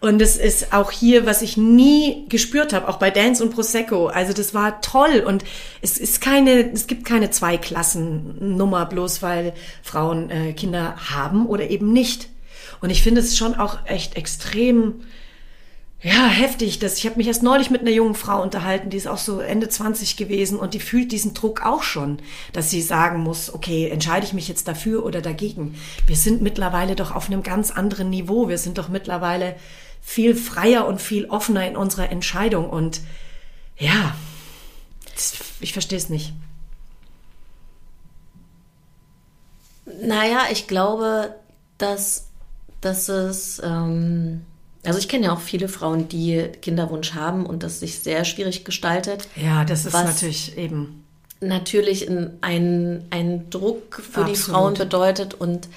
[0.00, 4.08] und es ist auch hier, was ich nie gespürt habe, auch bei Dance und Prosecco.
[4.08, 5.44] Also das war toll und
[5.80, 9.52] es ist keine, es gibt keine Zweiklassennummer bloß, weil
[9.84, 12.30] Frauen äh, Kinder haben oder eben nicht.
[12.80, 15.02] Und ich finde es schon auch echt extrem
[16.02, 16.78] ja, heftig.
[16.78, 19.40] Das, ich habe mich erst neulich mit einer jungen Frau unterhalten, die ist auch so
[19.40, 22.22] Ende 20 gewesen und die fühlt diesen Druck auch schon,
[22.54, 25.78] dass sie sagen muss, okay, entscheide ich mich jetzt dafür oder dagegen.
[26.06, 28.48] Wir sind mittlerweile doch auf einem ganz anderen Niveau.
[28.48, 29.56] Wir sind doch mittlerweile
[30.00, 32.70] viel freier und viel offener in unserer Entscheidung.
[32.70, 33.02] Und
[33.76, 34.14] ja,
[35.60, 36.32] ich verstehe es nicht.
[40.02, 41.34] Naja, ich glaube,
[41.76, 42.28] dass,
[42.80, 43.60] dass es...
[43.62, 44.46] Ähm
[44.84, 48.64] also ich kenne ja auch viele Frauen, die Kinderwunsch haben und das sich sehr schwierig
[48.64, 49.28] gestaltet.
[49.36, 51.04] Ja, das ist natürlich eben.
[51.40, 54.28] Natürlich ein, ein Druck für Absolut.
[54.28, 55.68] die Frauen bedeutet und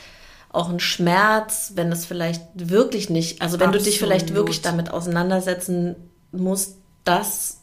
[0.50, 3.86] auch ein Schmerz, wenn es vielleicht wirklich nicht, also wenn Absolut.
[3.86, 5.96] du dich vielleicht wirklich damit auseinandersetzen
[6.32, 7.62] musst, dass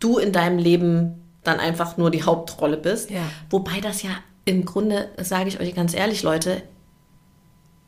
[0.00, 3.10] du in deinem Leben dann einfach nur die Hauptrolle bist.
[3.10, 3.22] Ja.
[3.50, 4.10] Wobei das ja
[4.44, 6.62] im Grunde, sage ich euch ganz ehrlich, Leute,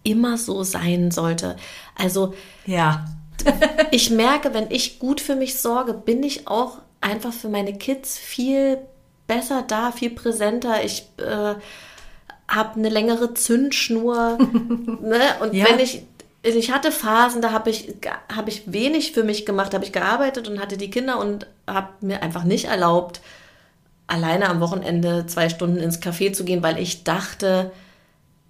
[0.04, 1.56] immer so sein sollte.
[1.96, 2.34] Also
[2.66, 3.04] ja.
[3.90, 8.16] ich merke, wenn ich gut für mich sorge, bin ich auch einfach für meine Kids
[8.16, 8.78] viel
[9.26, 10.84] besser da, viel präsenter.
[10.84, 11.54] Ich äh,
[12.46, 14.38] habe eine längere Zündschnur.
[15.02, 15.20] ne?
[15.40, 15.66] Und ja.
[15.68, 16.04] wenn ich
[16.44, 17.94] ich hatte Phasen, da habe ich,
[18.34, 21.88] hab ich wenig für mich gemacht, habe ich gearbeitet und hatte die Kinder und habe
[22.02, 23.22] mir einfach nicht erlaubt,
[24.06, 27.72] alleine am Wochenende zwei Stunden ins Café zu gehen, weil ich dachte,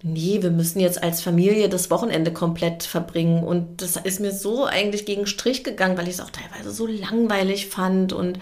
[0.05, 3.43] nee, wir müssen jetzt als Familie das Wochenende komplett verbringen.
[3.43, 6.85] Und das ist mir so eigentlich gegen Strich gegangen, weil ich es auch teilweise so
[6.85, 8.13] langweilig fand.
[8.13, 8.39] Und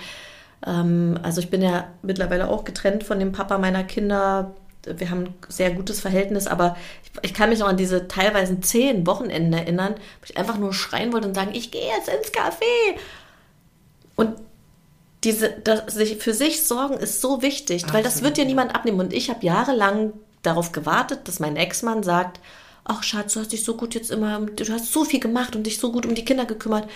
[0.67, 4.53] ähm, also ich bin ja mittlerweile auch getrennt von dem Papa meiner Kinder.
[4.85, 8.59] Wir haben ein sehr gutes Verhältnis, aber ich, ich kann mich noch an diese teilweise
[8.59, 12.33] zehn Wochenenden erinnern, wo ich einfach nur schreien wollte und sagen, ich gehe jetzt ins
[12.33, 12.97] Café.
[14.17, 14.35] Und
[15.23, 17.93] diese, das, sich für sich sorgen ist so wichtig, Absolut.
[17.93, 18.99] weil das wird dir niemand abnehmen.
[18.99, 20.11] Und ich habe jahrelang
[20.43, 22.39] darauf gewartet, dass mein Ex-Mann sagt,
[22.83, 25.63] ach Schatz, du hast dich so gut jetzt immer, du hast so viel gemacht und
[25.63, 26.89] dich so gut um die Kinder gekümmert.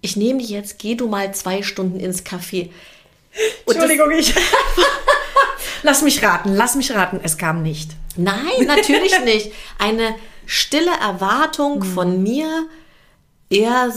[0.00, 2.70] ich nehme die jetzt, geh du mal zwei Stunden ins Café.
[3.64, 4.34] Und Entschuldigung, ich.
[5.82, 7.90] lass mich raten, lass mich raten, es kam nicht.
[8.16, 9.52] Nein, natürlich nicht.
[9.78, 10.14] Eine
[10.46, 11.92] stille Erwartung hm.
[11.92, 12.68] von mir,
[13.50, 13.92] er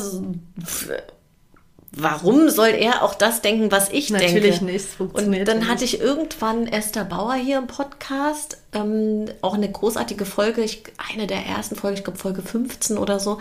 [1.91, 4.65] warum soll er auch das denken, was ich Natürlich denke?
[4.65, 4.99] Natürlich nicht.
[4.99, 10.61] Und dann hatte ich irgendwann Esther Bauer hier im Podcast, ähm, auch eine großartige Folge,
[10.61, 13.39] ich, eine der ersten Folgen, ich glaube Folge 15 oder so.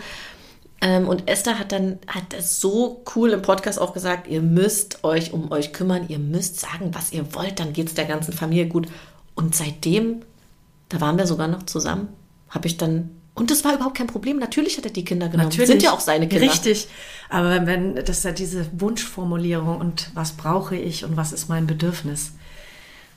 [0.81, 5.03] Ähm, und Esther hat dann hat das so cool im Podcast auch gesagt, ihr müsst
[5.03, 8.33] euch um euch kümmern, ihr müsst sagen, was ihr wollt, dann geht es der ganzen
[8.33, 8.87] Familie gut.
[9.35, 10.21] Und seitdem,
[10.87, 12.07] da waren wir sogar noch zusammen,
[12.49, 14.37] habe ich dann und das war überhaupt kein Problem.
[14.37, 15.47] Natürlich hat er die Kinder genommen.
[15.47, 15.69] Natürlich.
[15.69, 16.45] Sind ja auch seine Kinder.
[16.45, 16.89] Richtig.
[17.29, 21.65] Aber wenn, das ist ja diese Wunschformulierung und was brauche ich und was ist mein
[21.65, 22.33] Bedürfnis?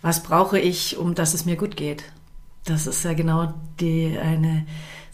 [0.01, 2.05] Was brauche ich, um dass es mir gut geht?
[2.65, 4.65] Das ist ja genau die, eine,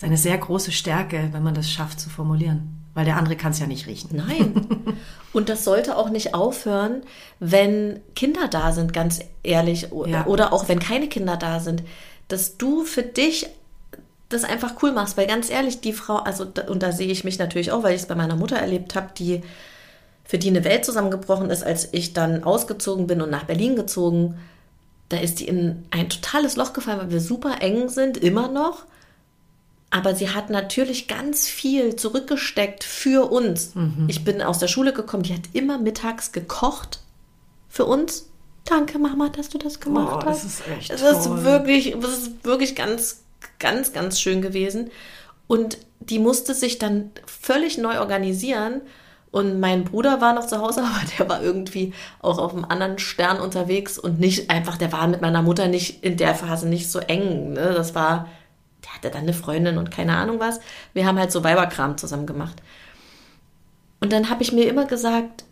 [0.03, 2.85] eine sehr große Stärke, wenn man das schafft zu formulieren.
[2.92, 4.11] Weil der andere kann es ja nicht riechen.
[4.12, 4.66] Nein.
[5.33, 7.03] Und das sollte auch nicht aufhören,
[7.38, 9.88] wenn Kinder da sind, ganz ehrlich.
[10.07, 10.27] Ja.
[10.27, 11.83] Oder auch wenn keine Kinder da sind.
[12.27, 13.47] Dass du für dich
[14.29, 17.38] das einfach cool machst, weil ganz ehrlich, die Frau, also und da sehe ich mich
[17.38, 19.43] natürlich auch, weil ich es bei meiner Mutter erlebt habe, die
[20.25, 24.38] für die eine Welt zusammengebrochen ist, als ich dann ausgezogen bin und nach Berlin gezogen,
[25.09, 28.85] da ist die in ein totales Loch gefallen, weil wir super eng sind, immer noch.
[29.91, 33.75] Aber sie hat natürlich ganz viel zurückgesteckt für uns.
[33.75, 34.05] Mhm.
[34.09, 37.01] Ich bin aus der Schule gekommen, die hat immer mittags gekocht
[37.71, 38.29] für uns.
[38.67, 40.45] Danke, Mama, dass du das gemacht oh, hast.
[40.45, 40.91] Das ist echt.
[40.91, 43.23] Das ist wirklich, das ist wirklich ganz
[43.59, 44.90] ganz, ganz schön gewesen.
[45.46, 48.83] Und die musste sich dann völlig neu organisieren.
[49.31, 52.98] Und mein Bruder war noch zu Hause, aber der war irgendwie auch auf einem anderen
[52.98, 56.90] Stern unterwegs und nicht einfach, der war mit meiner Mutter nicht in der Phase nicht
[56.90, 57.53] so eng.
[57.53, 57.72] Ne?
[57.74, 58.29] Das war,
[58.85, 60.61] der hatte dann eine Freundin und keine Ahnung was.
[60.94, 62.62] Wir haben halt so Weiberkram zusammen gemacht.
[64.01, 65.44] Und dann habe ich mir immer gesagt,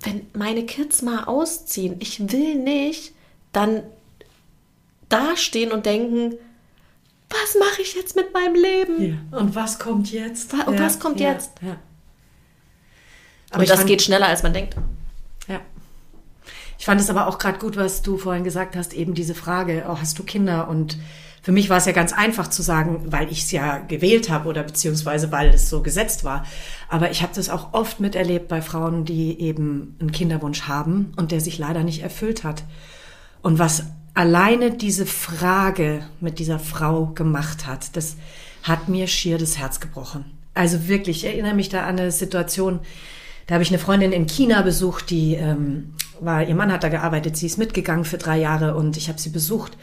[0.00, 3.12] wenn meine Kids mal ausziehen, ich will nicht
[3.52, 3.82] dann
[5.08, 6.36] dastehen und denken,
[7.32, 9.18] was mache ich jetzt mit meinem Leben?
[9.32, 9.38] Ja.
[9.38, 10.52] Und was kommt jetzt?
[10.66, 11.52] Und was kommt jetzt?
[13.50, 14.76] Aber und das fand, geht schneller, als man denkt.
[15.48, 15.60] Ja.
[16.78, 19.84] Ich fand es aber auch gerade gut, was du vorhin gesagt hast, eben diese Frage,
[19.88, 20.68] oh, hast du Kinder?
[20.68, 20.98] Und
[21.42, 24.48] für mich war es ja ganz einfach zu sagen, weil ich es ja gewählt habe
[24.48, 26.44] oder beziehungsweise weil es so gesetzt war.
[26.88, 31.32] Aber ich habe das auch oft miterlebt bei Frauen, die eben einen Kinderwunsch haben und
[31.32, 32.64] der sich leider nicht erfüllt hat.
[33.42, 38.16] Und was alleine diese Frage mit dieser Frau gemacht hat, das
[38.62, 40.24] hat mir schier das Herz gebrochen.
[40.54, 42.80] Also wirklich, ich erinnere mich da an eine Situation,
[43.46, 46.88] da habe ich eine Freundin in China besucht, die ähm, war, ihr Mann hat da
[46.88, 49.76] gearbeitet, sie ist mitgegangen für drei Jahre und ich habe sie besucht.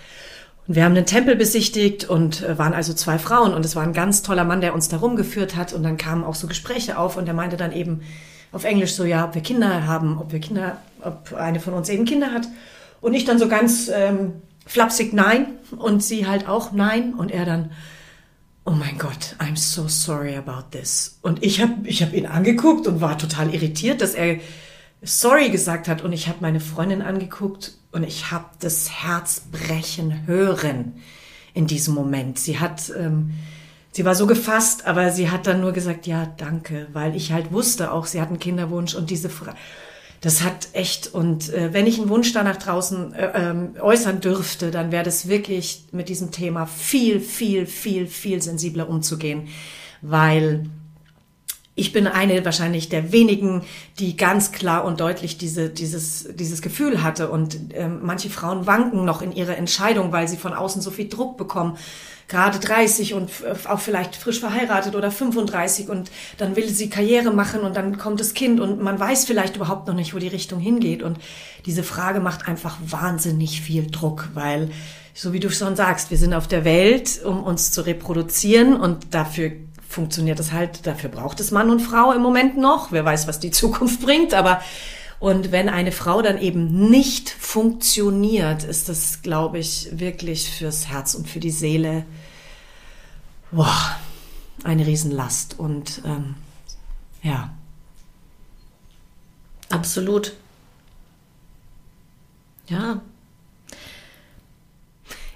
[0.68, 3.84] Und wir haben einen Tempel besichtigt und äh, waren also zwei Frauen und es war
[3.84, 6.98] ein ganz toller Mann, der uns da rumgeführt hat und dann kamen auch so Gespräche
[6.98, 8.02] auf und er meinte dann eben
[8.52, 11.90] auf Englisch so, ja, ob wir Kinder haben, ob wir Kinder, ob eine von uns
[11.90, 12.48] eben Kinder hat.
[13.02, 17.46] Und ich dann so ganz ähm, flapsig nein und sie halt auch nein und er
[17.46, 17.72] dann,
[18.66, 21.18] oh mein Gott, I'm so sorry about this.
[21.22, 24.40] Und ich habe ich hab ihn angeguckt und war total irritiert, dass er
[25.02, 30.28] sorry gesagt hat und ich habe meine Freundin angeguckt und ich habe das Herz brechen
[30.28, 31.02] hören
[31.54, 32.38] in diesem Moment.
[32.38, 33.32] Sie hat, ähm,
[33.92, 37.52] sie war so gefasst, aber sie hat dann nur gesagt, ja, danke, weil ich halt
[37.52, 39.58] wusste auch, sie hat einen Kinderwunsch und diese Frage
[40.22, 44.20] das hat echt, und äh, wenn ich einen Wunsch da nach draußen äh, ähm, äußern
[44.20, 49.48] dürfte, dann wäre das wirklich mit diesem Thema viel, viel, viel, viel sensibler umzugehen,
[50.02, 50.66] weil
[51.76, 53.64] ich bin eine wahrscheinlich der wenigen,
[54.00, 57.30] die ganz klar und deutlich diese, dieses, dieses Gefühl hatte.
[57.30, 61.08] Und ähm, manche Frauen wanken noch in ihrer Entscheidung, weil sie von außen so viel
[61.08, 61.78] Druck bekommen
[62.30, 63.32] gerade 30 und
[63.66, 68.20] auch vielleicht frisch verheiratet oder 35 und dann will sie Karriere machen und dann kommt
[68.20, 71.02] das Kind und man weiß vielleicht überhaupt noch nicht, wo die Richtung hingeht.
[71.02, 71.18] Und
[71.66, 74.70] diese Frage macht einfach wahnsinnig viel Druck, weil,
[75.16, 79.14] so wie du schon sagst, wir sind auf der Welt, um uns zu reproduzieren und
[79.16, 79.52] dafür
[79.88, 82.92] funktioniert es halt, dafür braucht es Mann und Frau im Moment noch.
[82.92, 84.62] Wer weiß, was die Zukunft bringt, aber
[85.20, 91.14] und wenn eine Frau dann eben nicht funktioniert, ist das, glaube ich, wirklich fürs Herz
[91.14, 92.06] und für die Seele
[93.52, 93.98] boah,
[94.64, 95.60] eine Riesenlast.
[95.60, 96.36] Und ähm,
[97.24, 97.54] ja.
[99.70, 100.34] Absolut.
[102.68, 103.02] Ja.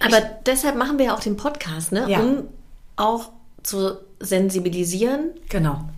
[0.00, 2.08] Aber ich, deshalb machen wir ja auch den Podcast, ne?
[2.08, 2.20] Ja.
[2.20, 2.48] Um
[2.96, 3.30] auch
[3.62, 5.30] zu sensibilisieren.
[5.48, 5.88] Genau.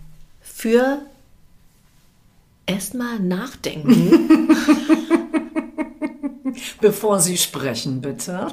[0.41, 0.99] Für
[2.65, 4.49] erstmal nachdenken.
[6.81, 8.47] Bevor Sie sprechen, bitte.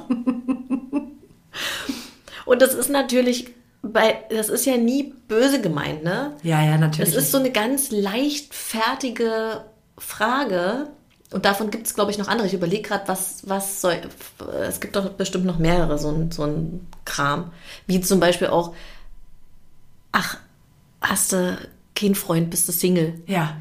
[2.45, 6.35] Und das ist natürlich bei, das ist ja nie böse gemeint, ne?
[6.43, 7.13] Ja, ja, natürlich.
[7.13, 9.65] Das ist so eine ganz leichtfertige
[9.97, 10.87] Frage.
[11.31, 12.47] Und davon gibt es, glaube ich, noch andere.
[12.47, 13.99] Ich überlege gerade, was, was soll.
[14.67, 17.51] Es gibt doch bestimmt noch mehrere, so ein, so ein Kram.
[17.87, 18.73] Wie zum Beispiel auch,
[20.11, 20.37] ach,
[21.01, 21.57] hast du
[21.95, 23.21] keinen Freund, bist du Single?
[23.27, 23.57] Ja.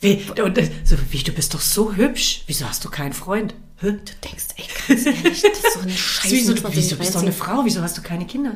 [0.00, 2.42] Wie, und, äh, so, wie, du bist doch so hübsch.
[2.46, 3.54] Wieso hast du keinen Freund?
[3.82, 3.90] Hä?
[3.92, 6.34] Du denkst, ey, ganz ehrlich, das ist so eine Scheiße.
[6.34, 7.64] Wieso, du, wieso bist doch eine Frau?
[7.64, 8.52] Wieso hast du keine Kinder?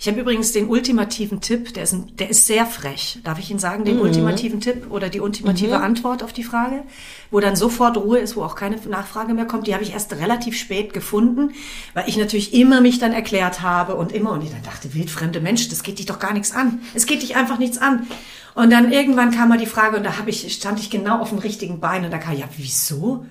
[0.00, 3.20] Ich habe übrigens den ultimativen Tipp, der ist, ein, der ist sehr frech.
[3.24, 4.02] Darf ich Ihnen sagen, den Mhm.
[4.02, 6.82] ultimativen Tipp oder die ultimative Antwort auf die Frage,
[7.30, 9.66] wo dann sofort Ruhe ist, wo auch keine Nachfrage mehr kommt.
[9.66, 11.52] Die habe ich erst relativ spät gefunden,
[11.94, 15.40] weil ich natürlich immer mich dann erklärt habe und immer und ich dann dachte, wildfremde
[15.40, 16.80] Mensch, das geht dich doch gar nichts an.
[16.94, 18.06] Es geht dich einfach nichts an.
[18.54, 21.30] Und dann irgendwann kam mal die Frage und da habe ich, stand ich genau auf
[21.30, 23.24] dem richtigen Bein und da kam, ja, wieso?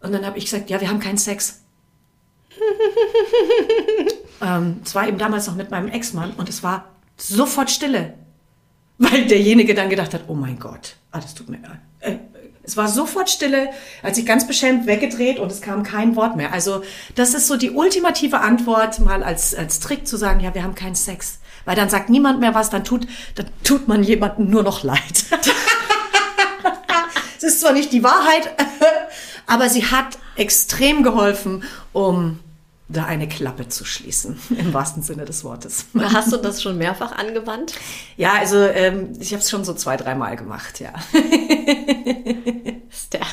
[0.00, 1.62] Und dann habe ich gesagt, ja, wir haben keinen Sex.
[4.42, 6.84] ähm, es war eben damals noch mit meinem Ex-Mann und es war
[7.16, 8.14] sofort Stille.
[8.98, 11.78] Weil derjenige dann gedacht hat, oh mein Gott, ah, das tut mir leid.
[12.00, 12.16] Äh,
[12.64, 13.70] es war sofort Stille,
[14.02, 16.52] als sich ganz beschämt weggedreht und es kam kein Wort mehr.
[16.52, 16.82] Also
[17.14, 20.74] das ist so die ultimative Antwort, mal als, als Trick zu sagen, ja, wir haben
[20.74, 21.38] keinen Sex.
[21.64, 23.06] Weil dann sagt niemand mehr was, dann tut,
[23.36, 25.24] dann tut man jemandem nur noch leid.
[27.38, 28.52] Es ist zwar nicht die Wahrheit,
[29.48, 32.38] aber sie hat extrem geholfen, um
[32.88, 35.86] da eine Klappe zu schließen, im wahrsten Sinne des Wortes.
[35.98, 37.74] Hast du das schon mehrfach angewandt?
[38.16, 40.92] Ja, also ähm, ich habe es schon so zwei, dreimal gemacht, ja.
[42.90, 43.26] Ist der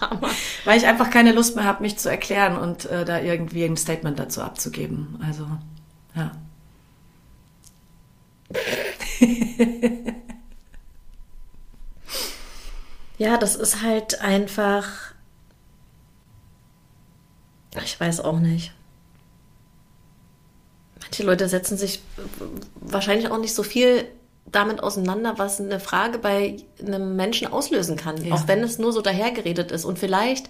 [0.00, 0.30] Hammer.
[0.64, 3.76] Weil ich einfach keine Lust mehr habe, mich zu erklären und äh, da irgendwie ein
[3.76, 5.18] Statement dazu abzugeben.
[5.26, 5.46] Also,
[6.14, 6.30] ja.
[13.18, 15.03] Ja, das ist halt einfach.
[17.82, 18.72] Ich weiß auch nicht.
[21.00, 22.00] Manche Leute setzen sich
[22.76, 24.06] wahrscheinlich auch nicht so viel
[24.46, 28.22] damit auseinander, was eine Frage bei einem Menschen auslösen kann.
[28.24, 28.34] Ja.
[28.34, 29.84] Auch wenn es nur so dahergeredet ist.
[29.84, 30.48] Und vielleicht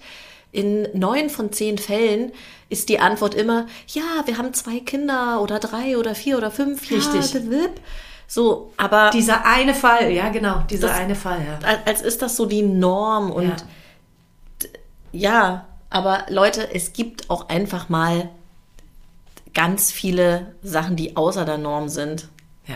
[0.51, 2.31] in neun von zehn Fällen
[2.69, 6.89] ist die Antwort immer, ja, wir haben zwei Kinder oder drei oder vier oder fünf.
[6.89, 7.39] Ja, Richtig.
[8.27, 11.59] So, aber Dieser eine Fall, ja genau, dieser Das- eine Fall, ja.
[11.85, 14.69] als- ist das so die Norm und Ja.
[15.11, 18.29] ja, aber Leute, es gibt auch einfach mal
[19.53, 22.27] ganz viele Sachen, die außer der Norm sind.
[22.67, 22.75] Ja.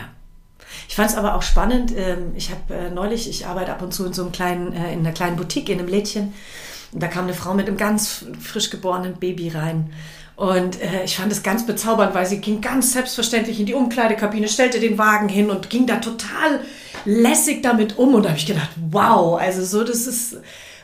[0.88, 1.92] Ich fand es aber auch spannend.
[1.94, 4.94] ähm, Ich habe äh, neulich, ich arbeite ab und zu in so einem kleinen, äh,
[4.94, 6.32] in einer kleinen Boutique in einem Lädchen.
[6.92, 9.92] Da kam eine Frau mit einem ganz frisch geborenen Baby rein.
[10.34, 14.48] Und äh, ich fand es ganz bezaubernd, weil sie ging ganz selbstverständlich in die Umkleidekabine,
[14.48, 16.60] stellte den Wagen hin und ging da total
[17.04, 18.14] lässig damit um.
[18.14, 20.38] Und da habe ich gedacht, wow, also so, das ist,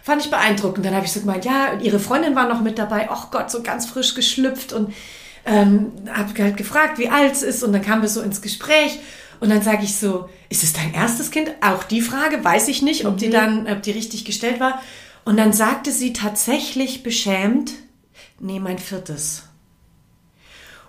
[0.06, 0.86] fand ich beeindruckend.
[0.86, 3.08] Dann habe ich so gemeint, ja, und ihre Freundin war noch mit dabei.
[3.10, 4.94] Ach Gott, so ganz frisch geschlüpft und
[5.44, 7.64] ähm, habe halt gefragt, wie alt es ist.
[7.64, 9.00] Und dann kamen wir so ins Gespräch.
[9.40, 11.50] Und dann sage ich so, ist es dein erstes Kind?
[11.60, 14.80] Auch die Frage weiß ich nicht, ob die dann, ob die richtig gestellt war.
[15.24, 17.72] Und dann sagte sie tatsächlich beschämt,
[18.38, 19.42] nee, mein viertes.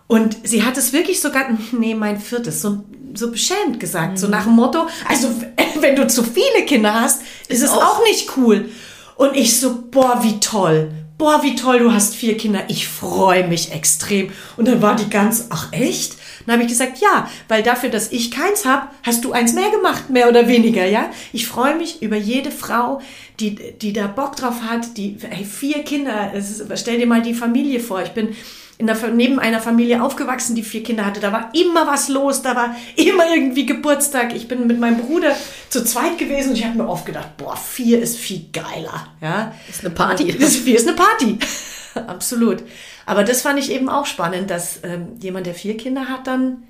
[0.08, 4.44] Und sie hat es wirklich sogar, nee, mein viertes, so, so beschämt gesagt, so nach
[4.44, 5.30] dem Motto, also
[5.82, 8.70] wenn du zu viele Kinder hast, ist, es auch- auch nicht cool.
[9.18, 10.92] Und ich so, boah, wie toll.
[11.18, 12.66] Boah, wie toll, du hast vier Kinder.
[12.68, 14.30] Ich freue mich extrem.
[14.56, 16.16] Und dann war die ganz, ach echt?
[16.46, 19.72] Dann habe ich gesagt, ja, weil dafür, dass ich keins habe, hast du eins mehr
[19.72, 21.10] gemacht, mehr oder weniger, ja?
[21.34, 23.02] Ich freue mich über jede Frau,
[23.40, 27.34] die, die da Bock drauf hat, die, hey, vier Kinder, ist, stell dir mal die
[27.34, 28.04] Familie vor.
[28.04, 28.36] Ich bin
[28.80, 31.20] in der, neben einer Familie aufgewachsen, die vier Kinder hatte.
[31.20, 34.36] Da war immer was los, da war immer irgendwie Geburtstag.
[34.36, 35.36] Ich bin mit meinem Bruder
[35.70, 39.08] zu zweit gewesen und ich habe mir oft gedacht, boah, vier ist viel geiler.
[39.20, 39.54] Ja?
[39.68, 40.26] Ist eine Party.
[40.40, 41.40] Das vier ist eine Party.
[42.08, 42.64] Absolut.
[43.08, 46.64] Aber das fand ich eben auch spannend, dass ähm, jemand, der vier Kinder hat, dann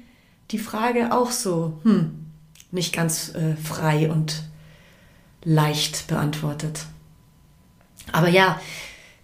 [0.51, 2.11] die Frage auch so, hm,
[2.71, 4.43] nicht ganz äh, frei und
[5.43, 6.81] leicht beantwortet.
[8.13, 8.61] Aber ja,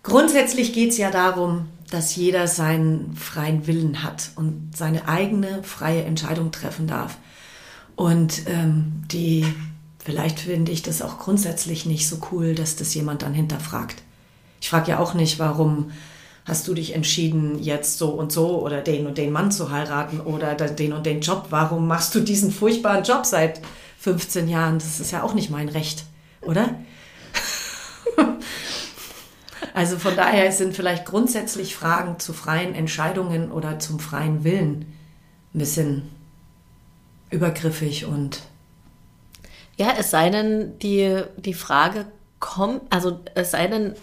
[0.02, 6.04] grundsätzlich geht es ja darum, dass jeder seinen freien Willen hat und seine eigene freie
[6.04, 7.18] Entscheidung treffen darf.
[7.96, 9.46] Und ähm, die,
[10.00, 14.02] vielleicht finde ich das auch grundsätzlich nicht so cool, dass das jemand dann hinterfragt.
[14.60, 15.92] Ich frage ja auch nicht, warum
[16.46, 20.20] hast du dich entschieden, jetzt so und so oder den und den Mann zu heiraten
[20.20, 21.48] oder den und den Job.
[21.52, 23.62] Warum machst du diesen furchtbaren Job seit
[24.00, 24.80] 15 Jahren?
[24.80, 26.06] Das ist ja auch nicht mein Recht,
[26.42, 26.74] oder?
[29.74, 34.86] Also von daher sind vielleicht grundsätzlich Fragen zu freien Entscheidungen oder zum freien Willen
[35.54, 36.10] ein bisschen
[37.30, 38.42] übergriffig und
[39.78, 42.06] Ja, es sei denn, die, die Frage
[42.40, 43.96] kommt, also es sei denn,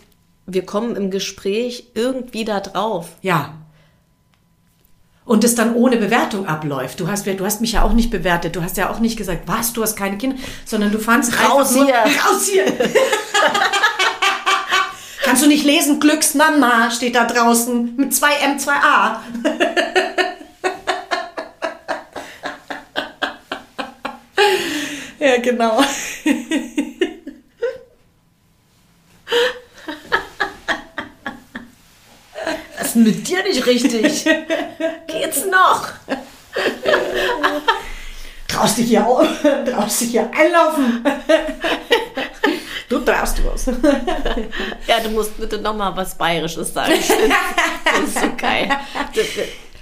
[0.46, 3.16] wir kommen im Gespräch irgendwie da drauf.
[3.22, 3.54] ja.
[5.24, 6.98] und es dann ohne Bewertung abläuft.
[6.98, 8.56] Du hast, du hast mich ja auch nicht bewertet.
[8.56, 11.76] Du hast ja auch nicht gesagt, was, du hast keine Kinder, sondern du fandst raus
[11.76, 11.94] nur, hier.
[12.24, 12.64] raus hier.
[15.30, 16.00] Kannst du nicht lesen?
[16.00, 19.22] Glücksmama steht da draußen mit zwei M, zwei A.
[25.20, 25.84] ja, genau.
[32.76, 34.24] Was ist mit dir nicht richtig?
[35.06, 35.90] Geht's noch?
[38.48, 39.28] Traust dich hier, auf,
[39.70, 41.04] traust dich hier einlaufen.
[42.91, 43.66] Du traust was.
[44.86, 46.93] Ja, du musst bitte nochmal was Bayerisches sagen.
[47.84, 48.68] Das ist so geil.
[49.14, 49.26] Das-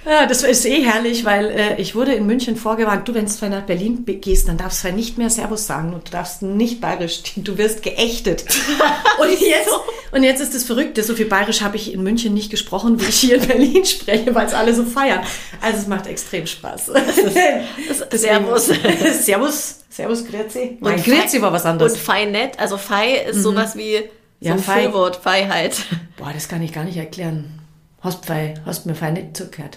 [0.08, 3.48] Ja, das ist eh herrlich, weil äh, ich wurde in München vorgewarnt, du, wenn du
[3.50, 6.80] nach Berlin be- gehst, dann darfst du nicht mehr Servus sagen und du darfst nicht
[6.80, 8.44] bayerisch, du wirst geächtet.
[9.20, 9.68] Und jetzt,
[10.12, 13.04] und jetzt ist das Verrückte, so viel bayerisch habe ich in München nicht gesprochen, wie
[13.06, 15.20] ich hier in Berlin spreche, weil es alle so feiern.
[15.60, 16.86] Also es macht extrem Spaß.
[18.12, 18.66] Servus.
[19.24, 20.78] Servus, Servus, Grüezi.
[20.80, 21.92] Und Grüezi war was anderes.
[21.94, 23.96] Und Fei nett, also Fei ist sowas wie
[24.40, 24.88] so Ja, ein Fei.
[25.20, 25.76] Feiheit.
[26.16, 27.57] Boah, das kann ich gar nicht erklären.
[28.00, 29.76] Hast, fei, hast mir fein nicht zugehört.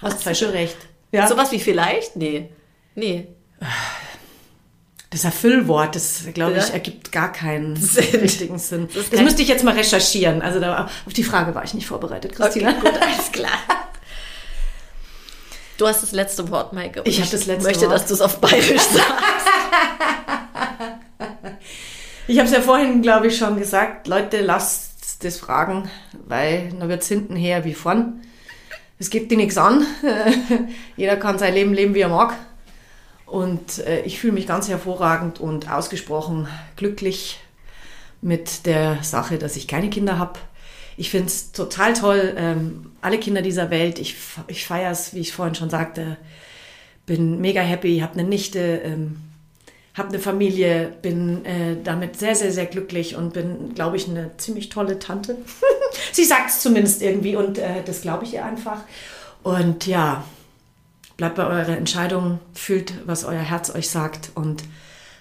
[0.00, 0.76] Hast fei schon recht.
[1.12, 1.26] Ja.
[1.28, 2.16] Sowas wie vielleicht?
[2.16, 2.50] Nee.
[2.94, 3.28] Nee.
[5.10, 6.72] Das ist ein Füllwort, das glaube ich Ja.
[6.74, 8.20] ergibt gar keinen Sinn.
[8.20, 8.88] richtigen Sinn.
[8.94, 10.42] Das, kein- müsste ich jetzt mal recherchieren.
[10.42, 12.70] Also da, auf die Frage war ich nicht vorbereitet, Christina.
[12.70, 13.52] Okay, gut, alles klar.
[15.76, 17.02] Du hast das letzte Wort, Maike.
[17.04, 17.92] Ich hab das letzte möchte, Wort.
[17.92, 19.04] dass du es auf Bayerisch sagst.
[22.26, 24.06] Ich habe es ja vorhin, glaube ich, schon gesagt.
[24.08, 25.90] Leute, lasst das fragen,
[26.26, 28.22] weil dann wird es hinten her wie vorn.
[28.98, 29.86] Es geht dir nichts an.
[30.96, 32.34] Jeder kann sein Leben leben, wie er mag.
[33.26, 36.46] Und äh, ich fühle mich ganz hervorragend und ausgesprochen
[36.76, 37.40] glücklich
[38.20, 40.38] mit der Sache, dass ich keine Kinder habe.
[40.96, 43.98] Ich finde es total toll, ähm, alle Kinder dieser Welt.
[43.98, 46.16] Ich, ich feiere es, wie ich vorhin schon sagte.
[47.06, 49.16] Bin mega happy, habe eine Nichte, ähm,
[49.94, 54.36] habe eine Familie, bin äh, damit sehr, sehr, sehr glücklich und bin, glaube ich, eine
[54.36, 55.38] ziemlich tolle Tante.
[56.12, 58.80] Sie sagt es zumindest irgendwie und äh, das glaube ich ihr einfach.
[59.44, 60.24] Und ja,
[61.16, 64.64] bleibt bei eurer Entscheidung, fühlt, was euer Herz euch sagt und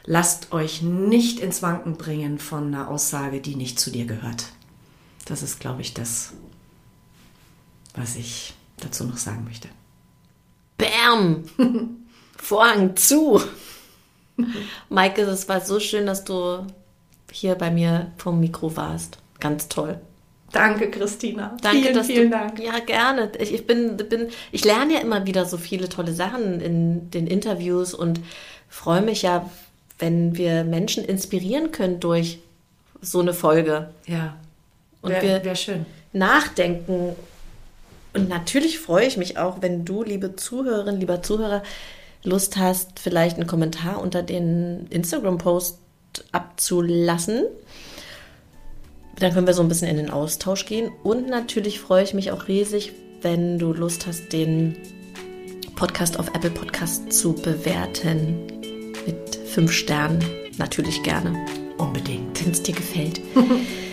[0.06, 4.46] lasst euch nicht ins Wanken bringen von einer Aussage, die nicht zu dir gehört.
[5.26, 6.34] Das ist, glaube ich, das,
[7.96, 9.70] was ich dazu noch sagen möchte.
[10.78, 11.44] Bam!
[12.38, 13.40] Vorhang zu!
[14.90, 16.66] Maike, es war so schön, dass du
[17.32, 19.18] hier bei mir vom Mikro warst.
[19.40, 20.00] Ganz toll.
[20.52, 21.58] Danke, Christina.
[21.62, 22.60] Danke, vielen, dass vielen du, Dank.
[22.64, 23.32] Ja, gerne.
[23.40, 27.26] Ich, ich bin, bin, ich lerne ja immer wieder so viele tolle Sachen in den
[27.26, 28.20] Interviews und
[28.70, 29.50] freue mich ja,
[29.98, 32.40] wenn wir Menschen inspirieren können durch
[33.02, 33.90] so eine Folge.
[34.06, 34.38] Ja,
[35.02, 35.86] Und wäre wir wär schön.
[36.14, 37.16] nachdenken.
[38.14, 41.64] Und natürlich freue ich mich auch, wenn du, liebe Zuhörerin, lieber Zuhörer,
[42.24, 45.80] Lust hast, vielleicht einen Kommentar unter den Instagram-Post
[46.32, 47.44] abzulassen.
[49.20, 50.92] Dann können wir so ein bisschen in den Austausch gehen.
[51.04, 54.76] Und natürlich freue ich mich auch riesig, wenn du Lust hast, den
[55.76, 58.48] Podcast auf Apple Podcast zu bewerten.
[59.06, 60.24] Mit fünf Sternen.
[60.58, 61.36] Natürlich gerne
[61.78, 62.44] Unbedingt.
[62.44, 63.22] wenn es dir gefällt.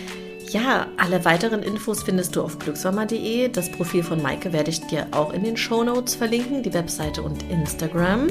[0.51, 3.49] ja, alle weiteren Infos findest du auf glücksmama.de.
[3.49, 7.21] Das Profil von Maike werde ich dir auch in den Show Notes verlinken, die Webseite
[7.21, 8.27] und Instagram.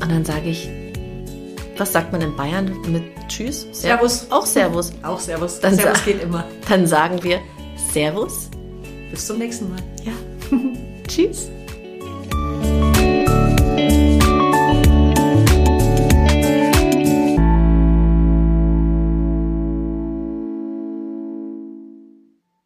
[0.00, 0.68] Und dann sage ich,
[1.76, 3.66] was sagt man in Bayern mit Tschüss?
[3.72, 4.26] Servus.
[4.30, 4.92] Auch Servus.
[5.02, 5.60] Auch Servus.
[5.60, 6.44] Dann Servus geht immer.
[6.68, 7.40] Dann sagen wir
[7.92, 8.48] Servus.
[9.10, 9.80] Bis zum nächsten Mal.
[10.04, 10.12] Ja.
[11.08, 11.50] Tschüss.